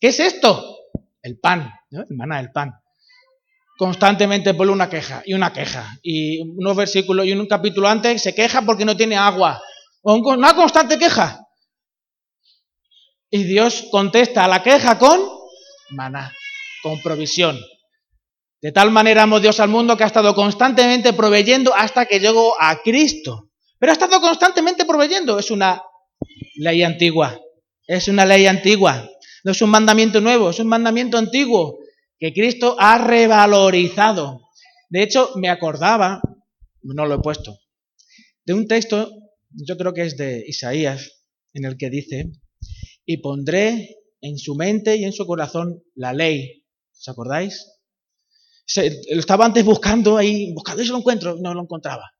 [0.00, 0.78] ¿Qué es esto?
[1.20, 2.00] El pan, ¿no?
[2.00, 2.72] El maná, el pan
[3.76, 5.98] constantemente pone una queja y una queja.
[6.02, 9.62] Y unos versículos y un capítulo antes se queja porque no tiene agua.
[10.02, 11.40] Una constante queja.
[13.30, 15.20] Y Dios contesta a la queja con
[15.90, 16.32] maná,
[16.82, 17.58] con provisión.
[18.62, 22.54] De tal manera amó Dios al mundo que ha estado constantemente proveyendo hasta que llegó
[22.60, 23.50] a Cristo.
[23.78, 25.38] Pero ha estado constantemente proveyendo.
[25.38, 25.82] Es una
[26.56, 27.38] ley antigua.
[27.86, 29.08] Es una ley antigua.
[29.44, 31.78] No es un mandamiento nuevo, es un mandamiento antiguo
[32.18, 34.40] que Cristo ha revalorizado.
[34.88, 36.20] De hecho, me acordaba,
[36.82, 37.58] no lo he puesto,
[38.44, 39.10] de un texto,
[39.50, 42.30] yo creo que es de Isaías, en el que dice,
[43.04, 46.64] y pondré en su mente y en su corazón la ley.
[46.92, 47.66] ¿Os acordáis?
[48.74, 52.10] lo estaba antes buscando ahí, buscando y se lo encuentro, no lo encontraba.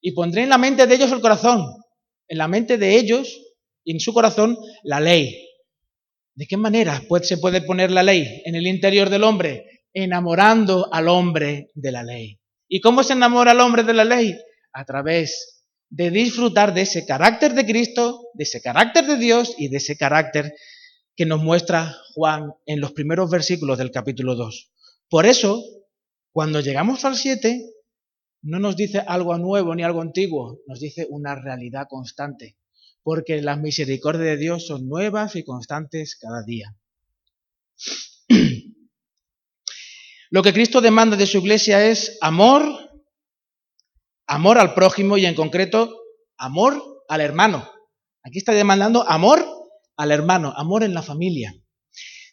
[0.00, 1.66] Y pondré en la mente de ellos el corazón,
[2.28, 3.40] en la mente de ellos
[3.82, 5.45] y en su corazón la ley.
[6.36, 9.84] ¿De qué manera se puede poner la ley en el interior del hombre?
[9.94, 12.38] Enamorando al hombre de la ley.
[12.68, 14.36] ¿Y cómo se enamora al hombre de la ley?
[14.74, 19.68] A través de disfrutar de ese carácter de Cristo, de ese carácter de Dios y
[19.68, 20.52] de ese carácter
[21.16, 24.72] que nos muestra Juan en los primeros versículos del capítulo 2.
[25.08, 25.64] Por eso,
[26.32, 27.62] cuando llegamos al 7,
[28.42, 32.58] no nos dice algo nuevo ni algo antiguo, nos dice una realidad constante
[33.06, 36.74] porque las misericordias de Dios son nuevas y constantes cada día.
[40.30, 42.64] Lo que Cristo demanda de su iglesia es amor,
[44.26, 45.96] amor al prójimo y en concreto
[46.36, 47.70] amor al hermano.
[48.24, 49.46] Aquí está demandando amor
[49.96, 51.54] al hermano, amor en la familia.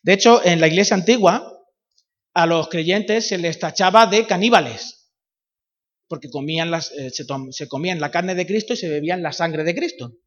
[0.01, 1.55] De hecho, en la iglesia antigua,
[2.33, 5.11] a los creyentes se les tachaba de caníbales,
[6.07, 9.33] porque comían las, eh, se, se comían la carne de Cristo y se bebían la
[9.33, 10.17] sangre de Cristo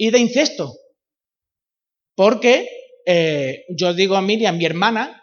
[0.00, 0.78] y de incesto.
[2.14, 2.66] Porque
[3.04, 5.22] eh, yo digo a Miriam, mi hermana,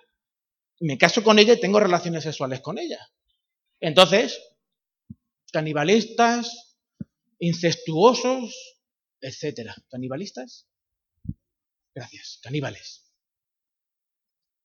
[0.80, 3.00] me caso con ella y tengo relaciones sexuales con ella.
[3.80, 4.40] Entonces,
[5.52, 6.78] canibalistas,
[7.40, 8.78] incestuosos,
[9.20, 9.76] etcétera.
[9.90, 10.68] ¿Canibalistas?
[11.96, 13.12] Gracias, caníbales.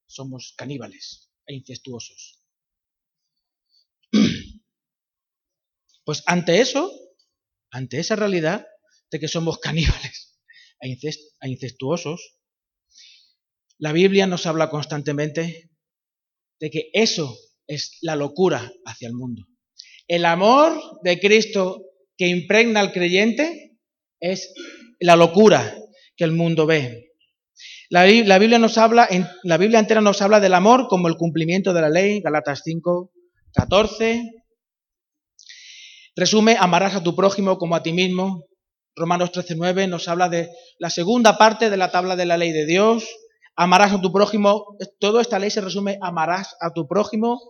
[0.05, 2.45] Somos caníbales e incestuosos.
[6.05, 6.91] Pues ante eso,
[7.71, 8.67] ante esa realidad,
[9.13, 10.41] de que somos caníbales
[10.81, 10.99] e
[11.49, 12.35] incestuosos,
[13.79, 15.71] la Biblia nos habla constantemente
[16.59, 19.47] de que eso es la locura hacia el mundo.
[20.09, 21.85] El amor de Cristo
[22.17, 23.79] que impregna al creyente
[24.21, 24.53] es
[25.01, 25.77] la locura
[26.17, 27.13] que el mundo ve.
[27.91, 29.09] La, Biblia nos habla,
[29.43, 33.13] la Biblia entera nos habla del amor como el cumplimiento de la ley, Galatas 5,
[33.53, 34.23] 14.
[36.17, 38.47] Resume, amarás a tu prójimo como a ti mismo.
[38.95, 42.53] Romanos 13, 9 nos habla de la segunda parte de la tabla de la ley
[42.53, 43.09] de Dios.
[43.57, 44.77] Amarás a tu prójimo.
[44.99, 47.41] Toda esta ley se resume, amarás a tu prójimo.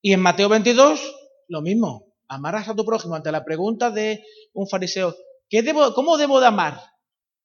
[0.00, 1.00] Y en Mateo 22,
[1.48, 2.14] lo mismo.
[2.28, 3.14] Amarás a tu prójimo.
[3.14, 5.14] Ante la pregunta de un fariseo,
[5.50, 6.80] ¿qué debo, ¿cómo debo de amar?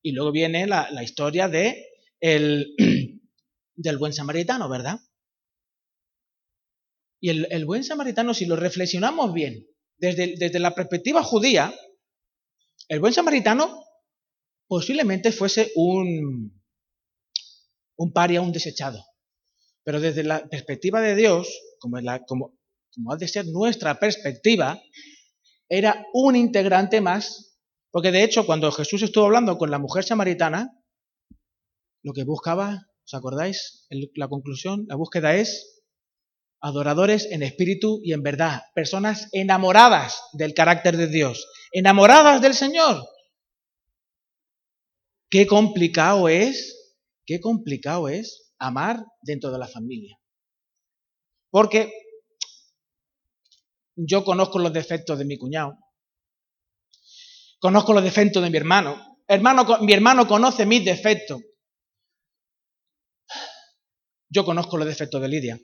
[0.01, 1.85] Y luego viene la, historia de
[2.21, 2.73] el,
[3.75, 4.99] del buen samaritano, ¿verdad?
[7.19, 11.73] Y el, buen samaritano, si lo reflexionamos bien, desde la perspectiva judía,
[12.87, 13.83] el buen samaritano
[14.67, 16.61] posiblemente fuese un,
[17.97, 19.03] un paria, un desechado.
[19.83, 21.47] Pero desde la perspectiva de Dios,
[21.79, 24.81] como, ha de ser nuestra perspectiva,
[25.69, 27.57] era un integrante más,
[27.91, 30.73] porque de hecho cuando Jesús estuvo hablando con la mujer samaritana,
[32.03, 33.87] lo que buscaba, ¿os acordáis?
[34.15, 35.76] La conclusión, la búsqueda es
[36.61, 43.03] adoradores en espíritu y en verdad, personas enamoradas del carácter de Dios, enamoradas del Señor.
[45.29, 46.77] Qué complicado es
[47.27, 50.17] qué complicado es amar dentro de la familia.
[51.51, 51.91] Porque
[53.95, 55.77] yo conozco los defectos de mi cuñado,
[57.59, 61.41] conozco los defectos de mi hermano, hermano mi hermano conoce mis defectos.
[64.29, 65.59] Yo conozco los defectos de Lidia,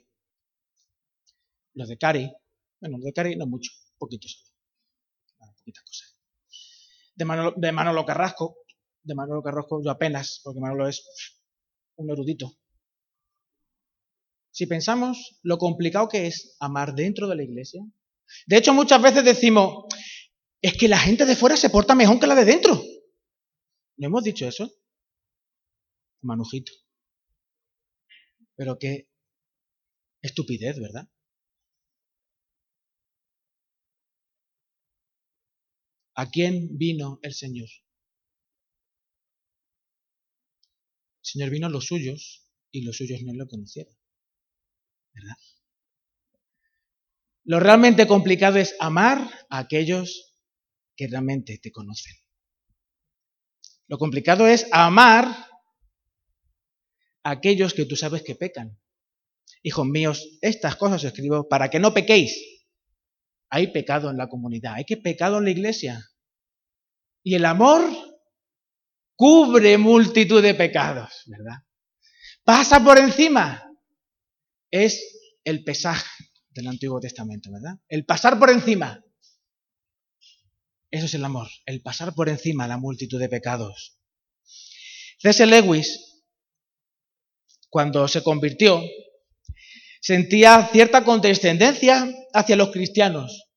[1.74, 2.32] los de Cari,
[2.80, 4.52] bueno, los de Cari no mucho, poquitos,
[5.38, 6.18] poquitas cosas.
[7.14, 8.56] De Manolo, de Manolo Carrasco,
[9.02, 11.04] de Manolo Carrasco yo apenas, porque Manolo es
[11.96, 12.58] un erudito.
[14.50, 17.82] Si pensamos lo complicado que es amar dentro de la iglesia,
[18.46, 19.84] de hecho muchas veces decimos,
[20.62, 22.82] es que la gente de fuera se porta mejor que la de dentro.
[23.96, 24.70] ¿No hemos dicho eso?
[26.22, 26.72] Manujito.
[28.56, 29.08] Pero qué
[30.22, 31.08] estupidez, ¿verdad?
[36.16, 37.68] ¿A quién vino el Señor?
[41.20, 43.94] Señor vino a los suyos y los suyos no lo conocieron.
[45.12, 45.36] ¿Verdad?
[47.44, 50.34] Lo realmente complicado es amar a aquellos
[50.96, 52.14] que realmente te conocen.
[53.86, 55.26] Lo complicado es amar
[57.22, 58.80] a aquellos que tú sabes que pecan.
[59.62, 62.53] Hijos míos, estas cosas os escribo para que no pequéis.
[63.50, 66.10] Hay pecado en la comunidad, hay que pecado en la iglesia.
[67.22, 67.82] Y el amor
[69.16, 71.64] cubre multitud de pecados, ¿verdad?
[72.44, 73.62] Pasa por encima.
[74.70, 76.08] Es el pesaje
[76.50, 77.78] del Antiguo Testamento, ¿verdad?
[77.88, 79.02] El pasar por encima.
[80.90, 83.98] Eso es el amor, el pasar por encima de la multitud de pecados.
[85.18, 85.46] C.S.
[85.46, 86.22] Lewis,
[87.68, 88.80] cuando se convirtió,
[90.04, 93.48] sentía cierta condescendencia hacia los cristianos.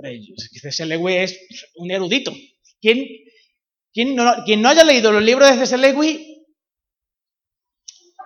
[0.00, 0.86] C.S.
[0.86, 2.32] Lewis es un erudito.
[2.80, 3.04] ¿Quién,
[3.92, 5.76] quien no, haya leído los libros de C.S.
[5.78, 6.20] Lewis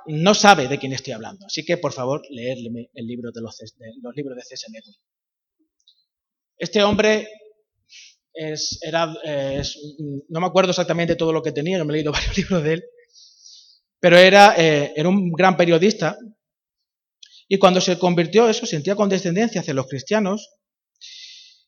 [0.08, 1.46] no sabe de quién estoy hablando.
[1.46, 3.56] Así que, por favor, leerle el libro de los,
[4.14, 4.66] libros de C.S.
[4.70, 5.00] Lewis.
[6.58, 7.30] Este hombre
[8.34, 12.62] era, no me acuerdo exactamente todo lo que tenía, no me he leído varios libros
[12.62, 12.84] de él,
[13.98, 16.18] pero era, eh, era un gran periodista
[17.52, 20.54] y cuando se convirtió eso sentía condescendencia hacia los cristianos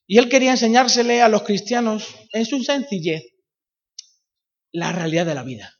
[0.07, 3.23] y él quería enseñársele a los cristianos en su sencillez
[4.73, 5.79] la realidad de la vida,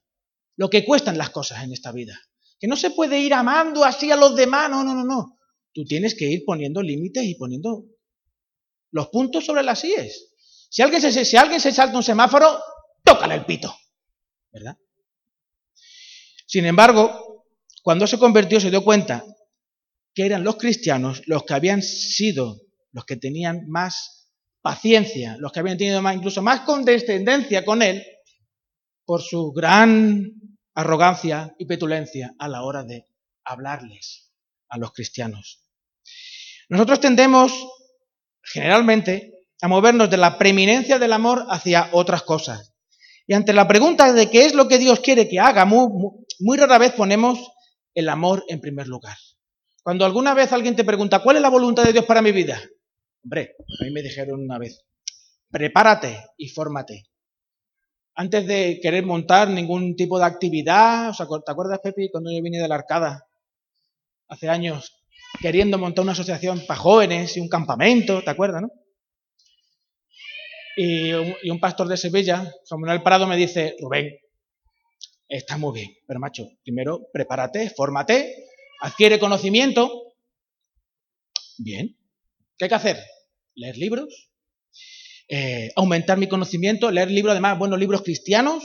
[0.57, 2.21] lo que cuestan las cosas en esta vida.
[2.61, 5.39] Que no se puede ir amando así a los demás, no, no, no, no.
[5.73, 7.85] Tú tienes que ir poniendo límites y poniendo
[8.91, 10.35] los puntos sobre las IES.
[10.69, 12.63] Si alguien se, si alguien se salta un semáforo,
[13.03, 13.75] tócale el pito,
[14.53, 14.77] ¿verdad?
[16.47, 17.47] Sin embargo,
[17.83, 19.25] cuando se convirtió se dio cuenta
[20.15, 22.61] que eran los cristianos los que habían sido,
[22.93, 24.31] los que tenían más
[24.63, 28.03] paciencia, los que habían tenido más, incluso más condescendencia con él,
[29.05, 30.33] por su gran
[30.75, 33.07] arrogancia y petulencia a la hora de
[33.45, 34.33] hablarles
[34.69, 35.63] a los cristianos.
[36.69, 37.53] Nosotros tendemos
[38.43, 42.75] generalmente a movernos de la preeminencia del amor hacia otras cosas.
[43.27, 46.79] Y ante la pregunta de qué es lo que Dios quiere que haga, muy, rara
[46.79, 47.39] vez ponemos
[47.95, 49.17] el amor en primer lugar.
[49.85, 52.61] Cuando alguna vez alguien te pregunta, ¿cuál es la voluntad de Dios para mi vida?
[53.23, 54.85] Hombre, a mí me dijeron una vez,
[55.53, 57.05] prepárate y fórmate
[58.15, 62.69] antes de querer montar ningún tipo de actividad, ¿te acuerdas, Pepi, cuando yo vine de
[62.69, 63.27] la Arcada
[64.29, 65.03] hace años,
[65.41, 68.71] queriendo montar una asociación para jóvenes y un campamento, ¿te acuerdas, no?
[70.77, 74.11] Y un, pastor de Sevilla, Samuel Prado, me dice, Rubén,
[75.29, 78.47] está muy bien, pero macho, primero prepárate, fórmate,
[78.81, 80.15] adquiere conocimiento.
[81.59, 81.97] Bien,
[82.59, 82.99] ¿qué hay que hacer?
[83.55, 84.31] Leer libros,
[85.29, 88.65] eh, aumentar mi conocimiento, leer libros, además, buenos libros cristianos,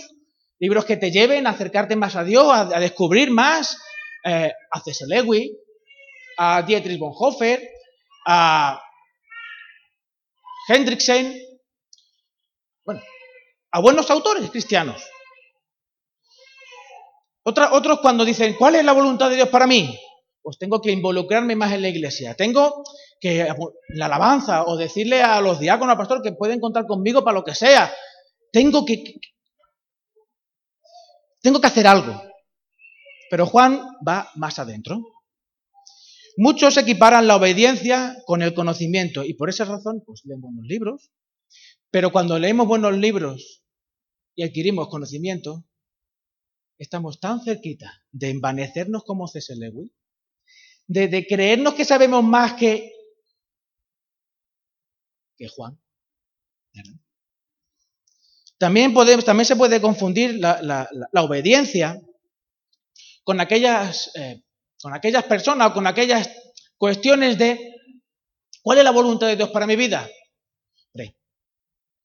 [0.60, 3.78] libros que te lleven a acercarte más a Dios, a, descubrir más,
[4.26, 5.06] eh, a C.S.
[5.08, 5.52] Lewis,
[6.38, 7.62] a Dietrich Bonhoeffer,
[8.26, 8.82] a
[10.68, 11.40] Hendricksen,
[12.86, 13.02] bueno,
[13.72, 15.04] a buenos autores cristianos.
[17.44, 19.98] Otros cuando dicen, ¿cuál es la voluntad de Dios para mí?
[20.42, 22.36] Pues tengo que involucrarme más en la iglesia.
[22.36, 22.84] Tengo
[23.20, 23.48] que
[23.90, 27.44] la alabanza o decirle a los diáconos, al pastor, que pueden contar conmigo para lo
[27.44, 27.94] que sea.
[28.52, 29.16] Tengo que,
[31.42, 32.22] tengo que hacer algo.
[33.30, 35.00] Pero Juan va más adentro.
[36.38, 41.12] Muchos equiparan la obediencia con el conocimiento y por esa razón pues leen buenos libros.
[41.92, 43.64] Pero cuando leemos buenos libros
[44.36, 45.66] y adquirimos conocimiento,
[46.80, 49.56] estamos tan cerquita de envanecernos como C.S.
[49.56, 49.92] Lewis,
[50.88, 52.92] de, de, creernos que sabemos más que,
[55.38, 55.80] que Juan.
[58.58, 62.02] También, podemos, también se puede confundir la, obediencia
[63.24, 64.42] con aquellas eh,
[64.82, 66.30] con aquellas personas o con aquellas
[66.78, 67.76] cuestiones de
[68.62, 70.10] ¿cuál es la voluntad de Dios para mi vida?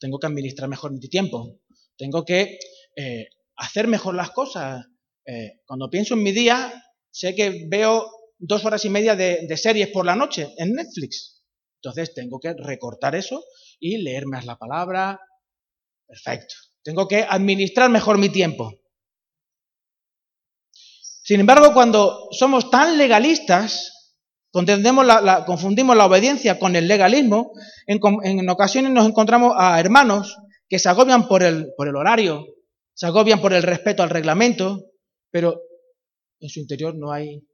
[0.04, 1.60] tengo que administrar mejor mi tiempo,
[1.96, 2.58] tengo que
[2.94, 4.84] eh, hacer mejor las cosas.
[5.26, 6.72] Eh, cuando pienso en mi día,
[7.10, 11.42] sé que veo dos horas y media de, series por la noche en Netflix.
[11.82, 13.44] Entonces tengo que recortar eso
[13.78, 15.20] y leer más la palabra.
[16.06, 16.54] Perfecto.
[16.82, 18.72] Tengo que administrar mejor mi tiempo.
[21.22, 24.12] Sin embargo, cuando somos tan legalistas,
[24.52, 27.52] la, confundimos la obediencia con el legalismo,
[27.86, 30.36] en, ocasiones nos encontramos a hermanos
[30.68, 32.44] que se agobian por el, por el horario,
[32.94, 34.92] se agobian por el respeto al reglamento,
[35.30, 35.60] pero
[36.40, 37.46] en su interior no hay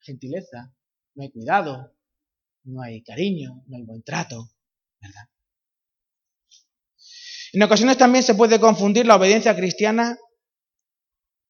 [0.00, 0.74] gentileza,
[1.14, 1.94] no hay cuidado,
[2.64, 4.50] no hay cariño, no hay buen trato,
[5.00, 5.24] ¿verdad?
[7.52, 10.18] En ocasiones también se puede confundir la obediencia cristiana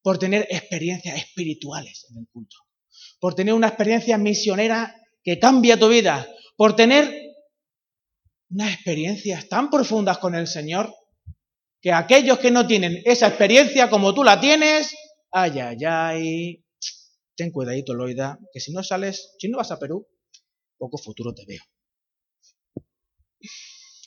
[0.03, 2.57] por tener experiencias espirituales en el culto,
[3.21, 7.09] por tener una experiencia misionera que cambia tu vida, por tener
[8.51, 10.93] unas experiencias tan profundas con el Señor
[11.83, 14.95] que aquellos que no tienen esa experiencia como tú la tienes,
[15.33, 16.65] ay, ay, ay,
[17.37, 20.07] ten cuidadito, Loida, que si no sales, si no vas a Perú,
[20.79, 21.63] poco futuro te veo.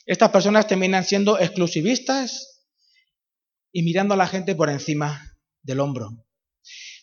[0.05, 2.63] Estas personas terminan siendo exclusivistas
[3.73, 6.26] y mirando a la gente por encima del hombro.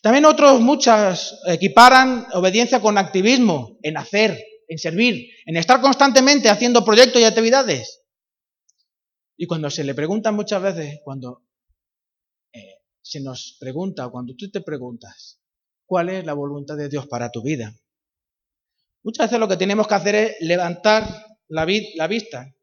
[0.01, 6.85] También otros, muchas, equiparan obediencia con activismo, en hacer, en servir, en estar constantemente haciendo
[6.85, 8.02] proyectos y actividades.
[9.43, 11.43] Y cuando se le pregunta muchas veces, cuando
[12.53, 15.43] eh, se nos pregunta, cuando tú te preguntas,
[15.85, 17.77] ¿cuál es la voluntad de Dios para tu vida?
[19.03, 21.09] Muchas veces lo que tenemos que hacer es levantar
[21.49, 22.55] la, vista,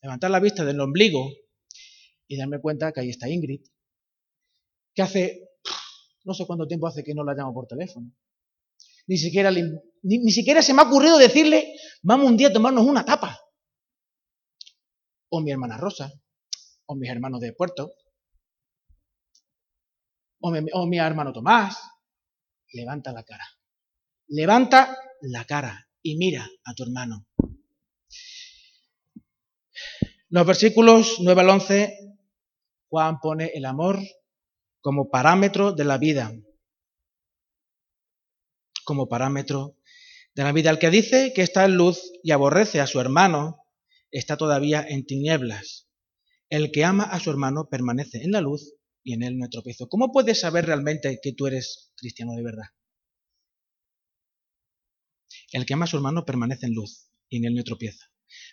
[0.00, 1.28] levantar la vista del ombligo
[2.28, 3.62] y darme cuenta que ahí está Ingrid,
[4.94, 5.48] que hace,
[6.22, 8.08] no sé cuánto tiempo hace que no la llamo por teléfono.
[9.08, 13.04] Ni siquiera, ni, siquiera se me ha ocurrido decirle, vamos un día a tomarnos una
[13.04, 13.41] tapa.
[15.34, 16.12] O mi hermana Rosa,
[16.86, 17.94] o mis hermanos de Puerto,
[20.42, 21.78] o mi, hermano Tomás.
[22.72, 23.46] Levanta la cara.
[24.28, 27.26] Levanta la cara y mira a tu hermano.
[30.28, 31.98] Los versículos 9 al 11
[32.88, 34.00] Juan pone el amor
[34.80, 36.34] como parámetro de la vida.
[38.84, 39.76] Como parámetro
[40.34, 40.70] de la vida.
[40.70, 43.61] El que dice que está en luz y aborrece a su hermano
[44.12, 45.88] está todavía en tinieblas.
[46.48, 49.50] El que ama a su hermano permanece en la luz y en él no hay
[49.50, 49.88] tropiezo.
[49.88, 52.66] ¿Cómo puedes saber realmente que tú eres cristiano de verdad?
[55.50, 58.06] El que ama a su hermano permanece en luz y en él no hay tropiezo.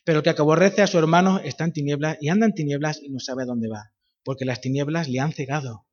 [0.03, 3.10] Pero el que aborrece a su hermano está en tinieblas y anda en tinieblas y
[3.10, 3.93] no sabe a dónde va
[4.24, 5.88] porque las tinieblas le han cegado.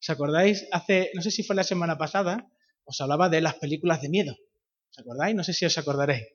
[0.00, 0.66] ¿Os acordáis?
[0.72, 2.50] Hace, no sé si fue la semana pasada,
[2.84, 4.36] os hablaba de las películas de miedo.
[4.90, 5.36] ¿Os acordáis?
[5.36, 6.26] No sé si os acordaréis.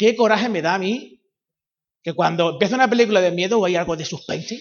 [0.00, 1.20] ¿Qué coraje me da a mí
[2.02, 4.58] que cuando empieza una película de miedo o hay algo de suspense,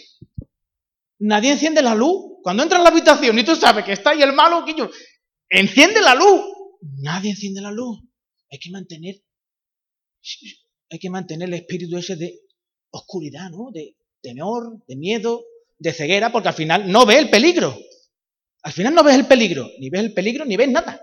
[1.18, 2.42] nadie enciende la luz?
[2.44, 4.90] Cuando entra en la habitación y tú sabes que está ahí el malo, que yo,
[5.48, 6.42] enciende la luz.
[6.82, 8.02] Nadie enciende la luz.
[8.52, 9.16] Hay que mantener,
[10.90, 12.42] hay que mantener el espíritu ese de
[12.92, 13.72] oscuridad, ¿no?
[13.72, 15.46] De temor, de miedo,
[15.78, 17.80] de ceguera, porque al final no ve el peligro.
[18.62, 21.00] Al final no ves el peligro, ni ves el peligro, ni ves nada.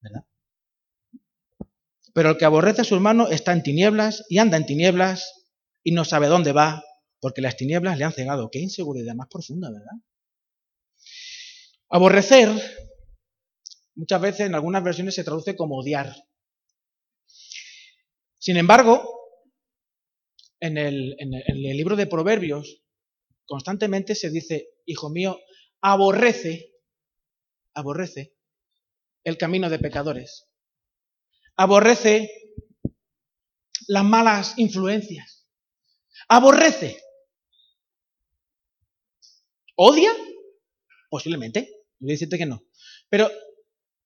[0.00, 0.24] ¿Verdad?
[2.14, 5.46] Pero el que aborrece a su hermano está en tinieblas y anda en tinieblas
[5.82, 6.82] y no sabe dónde va,
[7.20, 8.50] porque las tinieblas le han cegado.
[8.50, 9.96] Qué inseguridad más profunda, ¿verdad?
[11.90, 12.50] Aborrecer,
[13.96, 16.14] muchas veces en algunas versiones se traduce como odiar.
[18.38, 19.02] Sin embargo,
[20.60, 22.80] en el, en el libro de Proverbios
[23.44, 25.40] constantemente se dice, hijo mío,
[25.80, 26.74] aborrece,
[27.74, 28.34] aborrece
[29.24, 30.48] el camino de pecadores
[31.56, 32.30] aborrece
[33.86, 35.46] las malas influencias,
[36.28, 37.02] aborrece,
[39.76, 40.12] odia,
[41.10, 42.64] posiblemente, voy a decirte que no,
[43.08, 43.30] pero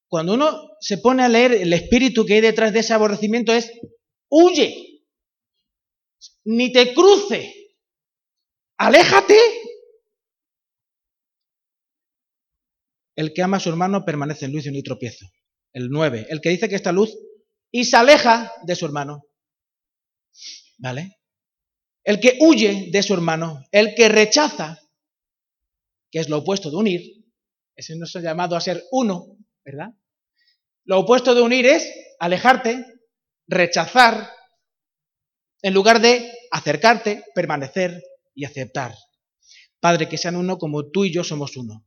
[0.09, 3.70] cuando uno se pone a leer el espíritu que hay detrás de ese aborrecimiento es
[4.30, 5.05] huye,
[6.44, 7.76] ni te cruce,
[8.78, 9.38] aléjate.
[13.16, 15.26] El que ama a su hermano permanece en luz y no hay tropiezo.
[15.72, 16.28] El 9.
[16.30, 17.18] El que dice que esta luz
[17.70, 19.26] y se aleja de su hermano.
[20.78, 21.18] ¿Vale?
[22.04, 24.78] El que huye de su hermano, el que rechaza,
[26.10, 27.18] que es lo opuesto de unir,
[27.76, 29.90] ese no ha llamado a ser uno, ¿verdad?
[30.84, 31.88] Lo opuesto de unir es
[32.18, 32.84] alejarte,
[33.46, 34.30] rechazar,
[35.62, 38.02] en lugar de acercarte, permanecer
[38.34, 38.94] y aceptar.
[39.80, 41.86] Padre, que sean uno como tú y yo somos uno.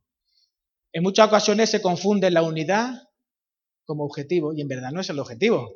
[0.92, 2.94] En muchas ocasiones se confunde la unidad
[3.84, 5.74] como objetivo y en verdad no es el objetivo.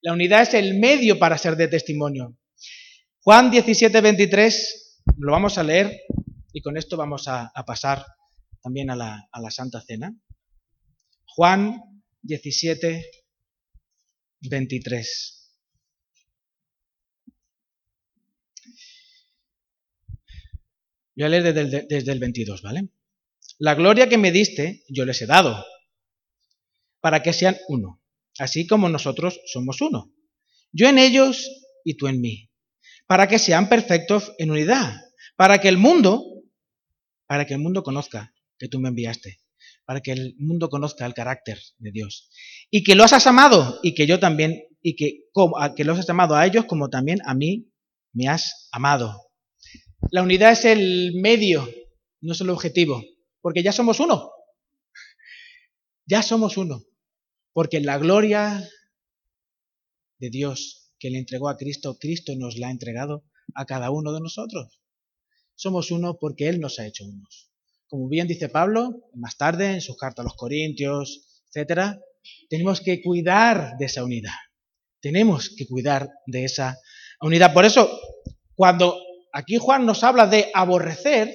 [0.00, 2.36] La unidad es el medio para ser de testimonio.
[3.20, 6.00] Juan 17, 23, lo vamos a leer
[6.52, 8.04] y con esto vamos a, pasar
[8.62, 10.14] también a la, a la Santa Cena.
[11.26, 11.82] Juan
[12.22, 13.04] 17,
[14.40, 15.34] 23.
[21.16, 22.88] Voy a leer desde el, desde el 22, ¿vale?
[23.58, 25.64] La gloria que me diste, yo les he dado
[27.08, 28.02] para que sean uno,
[28.38, 30.12] así como nosotros somos uno.
[30.72, 31.48] Yo en ellos
[31.82, 32.50] y tú en mí,
[33.06, 34.94] para que sean perfectos en unidad,
[35.34, 36.22] para que el mundo,
[37.26, 39.40] para que el mundo conozca que tú me enviaste,
[39.86, 42.28] para que el mundo conozca el carácter de Dios,
[42.70, 45.30] y que los has amado y que yo también, y que,
[45.76, 47.72] que los has amado a ellos como también a mí
[48.12, 49.30] me has amado.
[50.10, 51.66] La unidad es el medio,
[52.20, 53.02] no es el objetivo,
[53.40, 54.30] porque ya somos uno.
[56.04, 56.82] Ya somos uno.
[57.58, 58.70] Porque la gloria
[60.20, 64.12] de Dios que le entregó a Cristo, Cristo nos la ha entregado a cada uno
[64.12, 64.80] de nosotros.
[65.56, 67.50] Somos uno porque Él nos ha hecho unos.
[67.88, 71.98] Como bien dice Pablo, más tarde en sus cartas a los Corintios, etcétera,
[72.48, 74.38] tenemos que cuidar de esa unidad.
[75.00, 76.78] Tenemos que cuidar de esa
[77.20, 77.52] unidad.
[77.52, 77.90] Por eso,
[78.54, 78.96] cuando
[79.32, 81.34] aquí Juan nos habla de aborrecer,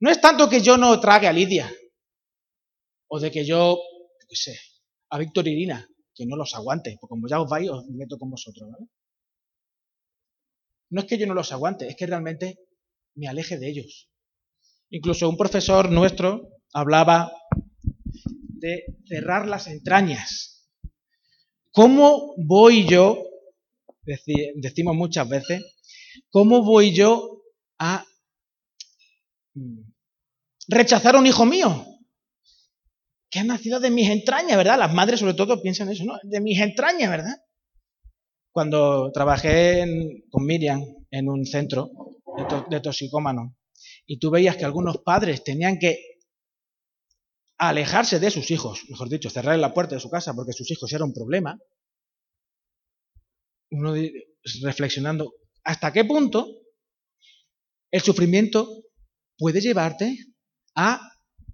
[0.00, 1.72] no es tanto que yo no trague a Lidia,
[3.08, 3.80] o de que yo,
[4.28, 4.58] qué sé,
[5.12, 8.30] a Víctor Irina, que no los aguante, porque como ya os vais, os meto con
[8.30, 8.86] vosotros, ¿vale?
[10.88, 12.58] No es que yo no los aguante, es que realmente
[13.14, 14.08] me aleje de ellos.
[14.88, 17.30] Incluso un profesor nuestro hablaba
[18.32, 20.70] de cerrar las entrañas.
[21.72, 23.22] ¿Cómo voy yo,
[24.56, 25.62] decimos muchas veces,
[26.30, 27.42] cómo voy yo
[27.78, 28.06] a
[29.52, 29.80] mm,
[30.68, 31.91] rechazar a un hijo mío?
[33.32, 34.78] Que ha nacido de mis entrañas, ¿verdad?
[34.78, 36.18] Las madres sobre todo piensan eso, ¿no?
[36.22, 37.34] De mis entrañas, ¿verdad?
[38.52, 39.86] Cuando trabajé
[40.30, 41.90] con Miriam en un centro
[42.68, 43.54] de, toxicómanos
[44.06, 45.98] y tú veías que algunos padres tenían que
[47.58, 50.92] alejarse de sus hijos, mejor dicho, cerrar la puerta de su casa porque sus hijos
[50.92, 51.58] eran un problema,
[53.70, 53.94] uno
[54.62, 55.32] reflexionando,
[55.64, 56.48] ¿hasta qué punto
[57.90, 58.68] el sufrimiento
[59.38, 60.18] puede llevarte
[60.74, 61.11] a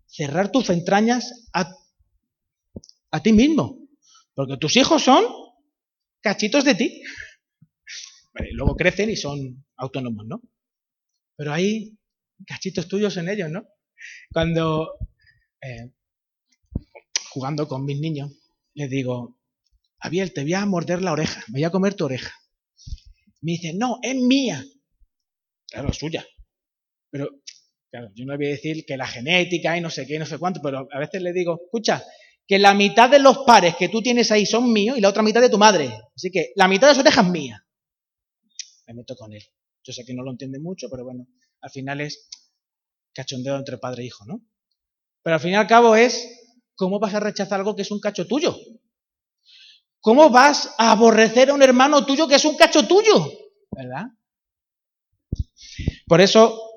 [0.08, 1.74] cerrar tus entrañas a,
[3.22, 3.78] ti mismo.
[4.34, 5.24] Porque tus hijos son
[6.20, 7.02] cachitos de ti.
[8.52, 10.42] luego crecen y son autónomos, ¿no?
[11.36, 11.96] Pero hay
[12.46, 13.64] cachitos tuyos en ellos, ¿no?
[14.32, 14.98] Cuando,
[15.60, 15.92] eh,
[17.30, 18.32] jugando con mis niños,
[18.74, 19.38] les digo,
[20.00, 22.32] Abiel, te voy a morder la oreja, me voy a comer tu oreja.
[23.40, 24.64] Me dice, no, es mía.
[25.66, 26.24] Claro, es suya.
[27.10, 27.28] Pero
[27.90, 30.26] Claro, yo no voy a decir que la genética y no sé qué y no
[30.26, 32.04] sé cuánto, pero a veces le digo, escucha,
[32.46, 35.22] que la mitad de los pares que tú tienes ahí son míos y la otra
[35.22, 35.90] mitad de tu madre.
[36.16, 37.66] Así que la mitad de su oreja es mía.
[38.86, 39.42] Me meto con él.
[39.84, 41.26] Yo sé que no lo entiende mucho, pero bueno,
[41.60, 42.28] al final es
[43.14, 44.40] cachondeo entre padre e hijo, ¿no?
[45.22, 46.26] Pero al fin y al cabo es,
[46.74, 48.56] ¿cómo vas a rechazar algo que es un cacho tuyo?
[50.00, 53.30] ¿Cómo vas a aborrecer a un hermano tuyo que es un cacho tuyo?
[53.70, 54.06] ¿Verdad?
[56.06, 56.67] Por eso,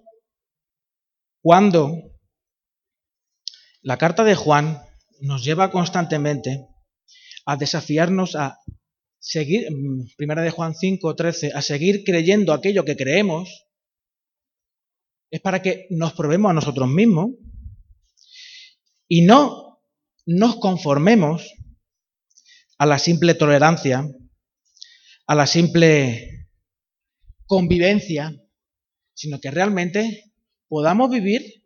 [1.41, 2.11] cuando
[3.81, 4.81] la carta de Juan
[5.21, 6.67] nos lleva constantemente
[7.45, 8.59] a desafiarnos a
[9.19, 13.67] seguir, mm, primera de Juan 5, 13, a seguir creyendo aquello que creemos,
[15.31, 17.31] es para que nos probemos a nosotros mismos
[19.07, 19.81] y no
[20.25, 21.53] nos conformemos
[22.77, 24.07] a la simple tolerancia,
[25.27, 26.47] a la simple
[27.45, 28.35] convivencia,
[29.13, 30.30] sino que realmente
[30.72, 31.65] podamos vivir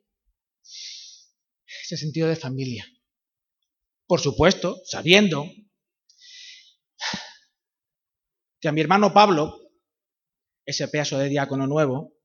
[0.63, 2.87] ese sentido de familia.
[4.07, 5.45] Por supuesto, sabiendo
[8.59, 9.61] que a mi hermano Pablo,
[10.65, 12.15] ese pedazo de diácono nuevo,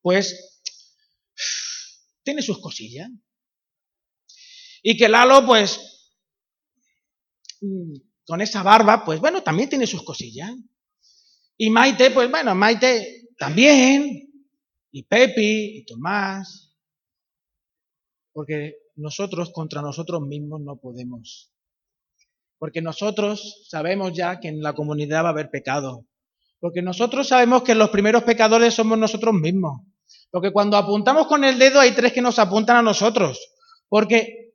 [0.00, 0.62] pues
[2.22, 3.10] tiene sus cosillas.
[4.82, 6.10] Y que Lalo, pues,
[8.24, 10.54] con esa barba, pues bueno, también tiene sus cosillas.
[11.58, 14.25] Y Maite, pues bueno, Maite también.
[14.90, 16.74] Y Pepi, y Tomás.
[18.32, 21.52] Porque nosotros contra nosotros mismos no podemos.
[22.58, 26.06] Porque nosotros sabemos ya que en la comunidad va a haber pecado.
[26.58, 29.82] Porque nosotros sabemos que los primeros pecadores somos nosotros mismos.
[30.30, 33.38] Porque cuando apuntamos con el dedo hay tres que nos apuntan a nosotros.
[33.88, 34.54] Porque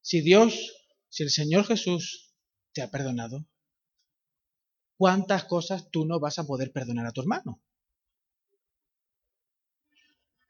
[0.00, 0.72] si Dios,
[1.08, 2.34] si el Señor Jesús
[2.72, 3.46] te ha perdonado,
[4.96, 7.60] ¿cuántas cosas tú no vas a poder perdonar a tu hermano?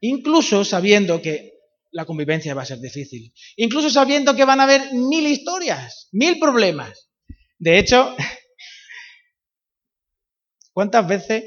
[0.01, 1.53] Incluso sabiendo que
[1.91, 3.33] la convivencia va a ser difícil.
[3.55, 7.09] Incluso sabiendo que van a haber mil historias, mil problemas.
[7.57, 8.15] De hecho,
[10.73, 11.43] ¿cuántas veces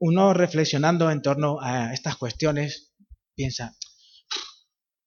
[0.00, 2.92] uno reflexionando en torno a estas cuestiones
[3.34, 3.76] piensa,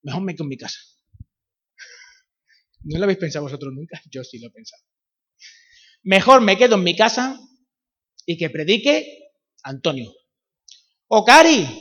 [0.01, 0.79] mejor me quedo en mi casa?
[2.83, 4.01] ¿No lo habéis pensado vosotros nunca?
[4.09, 4.81] Yo sí lo he pensado.
[6.03, 7.39] Mejor me quedo en mi casa
[8.25, 9.31] y que predique
[9.63, 10.13] Antonio.
[11.07, 11.80] O Cari.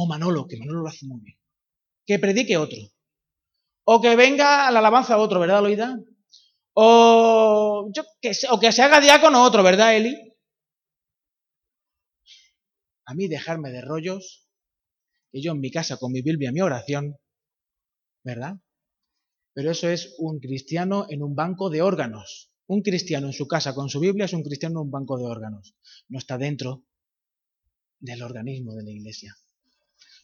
[0.00, 1.38] O Manolo, que Manolo lo hace muy bien
[2.08, 2.78] que predique otro.
[3.84, 6.00] O que venga a la alabanza otro, ¿verdad, Loida?
[6.72, 7.90] O,
[8.22, 10.16] que, o que se haga diácono otro, ¿verdad, Eli?
[13.04, 14.48] A mí dejarme de rollos,
[15.30, 17.18] que yo en mi casa con mi Biblia, mi oración,
[18.24, 18.54] ¿verdad?
[19.52, 22.50] Pero eso es un cristiano en un banco de órganos.
[22.68, 25.26] Un cristiano en su casa con su Biblia es un cristiano en un banco de
[25.26, 25.74] órganos.
[26.08, 26.84] No está dentro
[27.98, 29.34] del organismo de la iglesia.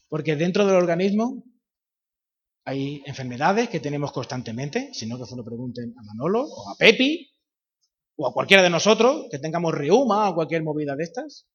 [0.09, 1.43] Porque dentro del organismo
[2.65, 6.75] hay enfermedades que tenemos constantemente, si no que se lo pregunten a Manolo o a
[6.75, 7.31] Pepi
[8.15, 11.47] o a cualquiera de nosotros que tengamos reuma o cualquier movida de estas.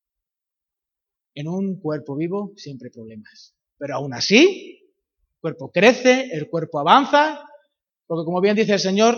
[1.35, 3.57] En un cuerpo vivo siempre hay problemas.
[3.79, 4.83] Pero aún así,
[5.33, 7.49] el cuerpo crece, el cuerpo avanza,
[8.07, 9.17] porque como bien dice el Señor,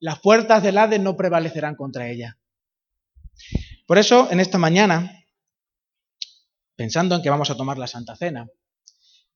[0.00, 2.38] las puertas del Hades no prevalecerán contra ella.
[3.86, 5.24] Por eso, en esta mañana,
[6.76, 8.48] pensando en que vamos a tomar la Santa Cena,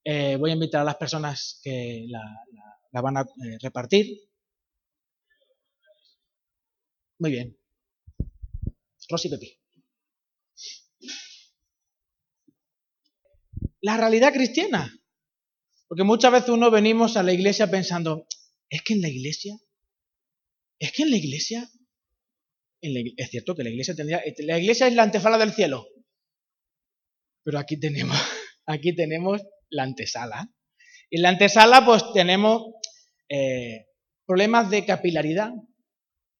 [0.09, 4.07] eh, voy a invitar a las personas que la, van a eh, repartir.
[7.19, 7.59] Muy bien.
[9.09, 9.59] Rosy Pepi.
[13.81, 14.97] La realidad cristiana.
[15.89, 18.29] Porque muchas veces uno venimos a la iglesia pensando,
[18.71, 19.59] es que en la iglesia,
[20.79, 21.69] es que en la iglesia,
[22.81, 25.89] es cierto que la iglesia tendría, la iglesia es la antefala del cielo.
[27.43, 28.17] Pero aquí tenemos,
[28.67, 30.51] aquí tenemos la antesala.
[31.11, 32.63] Y en la antesala pues tenemos
[33.29, 33.87] eh,
[34.27, 35.53] problemas de capilaridad.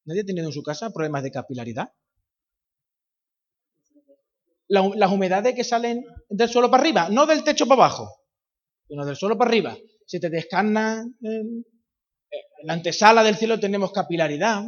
[0.05, 1.91] ¿Nadie ha tenido en su casa problemas de capilaridad?
[4.69, 8.25] las humedades que salen del suelo para arriba, no del techo para abajo,
[8.85, 9.77] sino del suelo para arriba.
[10.05, 11.65] Si te descarna en
[12.63, 14.65] la antesala del cielo tenemos capilaridad.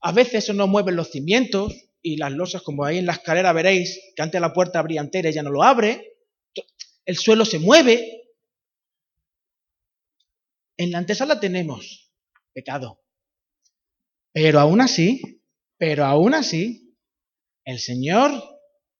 [0.00, 3.52] A veces se nos mueven los cimientos y las losas, como ahí en la escalera
[3.52, 6.18] veréis, que antes la puerta abría entera y ya no lo abre
[7.08, 8.28] el suelo se mueve.
[10.76, 12.12] En la antesala tenemos
[12.52, 13.00] pecado.
[14.30, 15.42] Pero aún así,
[15.78, 16.94] pero aún así,
[17.64, 18.30] el Señor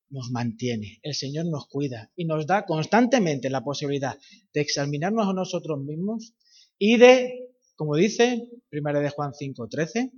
[0.08, 4.18] nos mantiene, el Señor nos cuida y nos da constantemente la posibilidad
[4.54, 6.34] de examinarnos a nosotros mismos
[6.78, 10.12] y de, como dice 1 de Juan 5:13,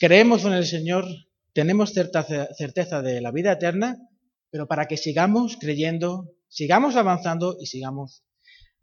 [0.00, 1.04] creemos en el Señor,
[1.52, 4.08] tenemos certeza de la vida eterna
[4.54, 8.22] pero para que sigamos creyendo, sigamos avanzando y sigamos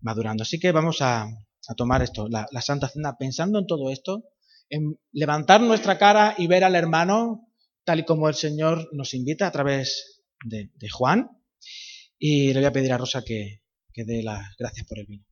[0.01, 0.43] madurando.
[0.43, 1.30] Así que vamos a,
[1.78, 4.26] tomar esto, la, Santa Cena, pensando en todo esto,
[4.67, 7.47] en levantar nuestra cara y ver al hermano
[7.86, 11.30] tal y como el Señor nos invita a través de, Juan.
[12.19, 13.61] Y le voy a pedir a Rosa que,
[13.95, 15.24] dé las gracias por el vino.